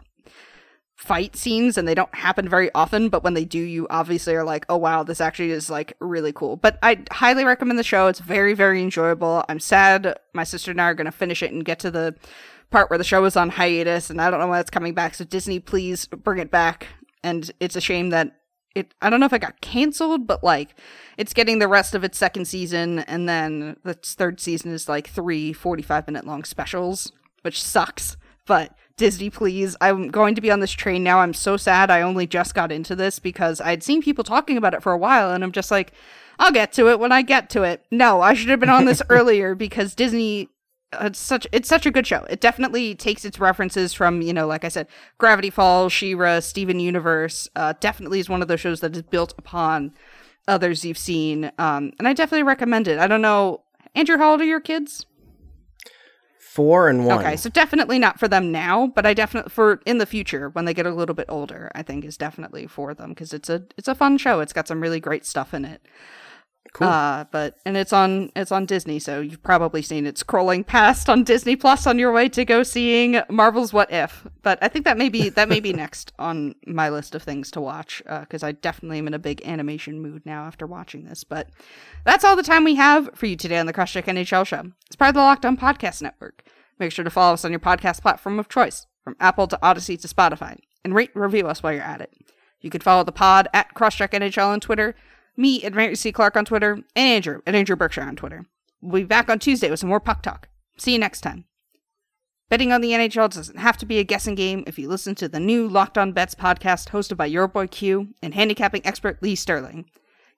[0.96, 4.44] fight scenes and they don't happen very often but when they do you obviously are
[4.44, 8.06] like oh wow this actually is like really cool but i highly recommend the show
[8.06, 11.52] it's very very enjoyable i'm sad my sister and i are going to finish it
[11.52, 12.16] and get to the
[12.72, 15.14] part where the show is on hiatus and I don't know when it's coming back.
[15.14, 16.88] So Disney, please bring it back.
[17.24, 18.38] And it's a shame that
[18.74, 20.76] it I don't know if it got canceled, but like
[21.18, 25.10] it's getting the rest of its second season and then the third season is like
[25.10, 27.12] three 45 minute long specials,
[27.44, 28.18] which sucks.
[28.48, 29.76] But Disney, please.
[29.82, 31.20] I'm going to be on this train now.
[31.20, 34.74] I'm so sad I only just got into this because I'd seen people talking about
[34.74, 35.94] it for a while and I'm just like,
[36.40, 37.86] I'll get to it when I get to it.
[37.92, 40.50] No, I should have been on this earlier because Disney
[41.00, 42.26] it's such it's such a good show.
[42.30, 44.88] It definitely takes its references from you know, like I said,
[45.18, 47.48] Gravity Falls, She-Ra, Steven Universe.
[47.56, 49.94] Uh, definitely is one of those shows that is built upon
[50.48, 53.00] others you've seen, um, and I definitely recommend it.
[53.00, 53.62] I don't know,
[53.96, 55.06] Andrew, how old are your kids?
[56.52, 57.20] Four and one.
[57.20, 60.66] Okay, so definitely not for them now, but I definitely for in the future when
[60.66, 63.64] they get a little bit older, I think is definitely for them because it's a
[63.78, 64.42] it's a fun show.
[64.42, 65.82] It's got some really great stuff in it.
[66.74, 66.88] Cool.
[66.88, 71.10] Uh, but and it's on it's on Disney, so you've probably seen it scrolling past
[71.10, 74.26] on Disney Plus on your way to go seeing Marvel's What If.
[74.42, 77.52] But I think that may be that may be next on my list of things
[77.52, 81.04] to watch because uh, I definitely am in a big animation mood now after watching
[81.04, 81.26] this.
[81.26, 81.50] But
[82.06, 84.72] that's all the time we have for you today on the Crosscheck NHL show.
[84.88, 86.44] It's part of the Locked On Podcast Network.
[86.80, 90.00] Make sure to follow us on your podcast platform of choice, from Apple to Audacy
[90.02, 92.14] to Spotify, and rate and review us while you're at it.
[92.62, 94.96] You can follow the pod at Crosscheck NHL on Twitter
[95.36, 96.12] me at Mary C.
[96.12, 98.46] Clarke on Twitter, and Andrew at Andrew Berkshire on Twitter.
[98.82, 100.50] We'll be back on Tuesday with some more puck talk.
[100.78, 101.46] See you next time.
[102.50, 105.30] Betting on the NHL doesn't have to be a guessing game if you listen to
[105.30, 109.36] the new Locked On Bets podcast hosted by your boy Q and handicapping expert Lee
[109.36, 109.86] Sterling.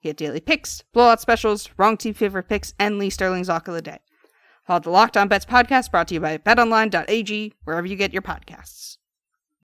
[0.02, 3.82] Get daily picks, blowout specials, wrong team favorite picks, and Lee Sterling's Lock of the
[3.82, 3.98] Day.
[4.64, 8.22] Follow the Locked On Bets podcast brought to you by betonline.ag, wherever you get your
[8.22, 8.98] podcasts.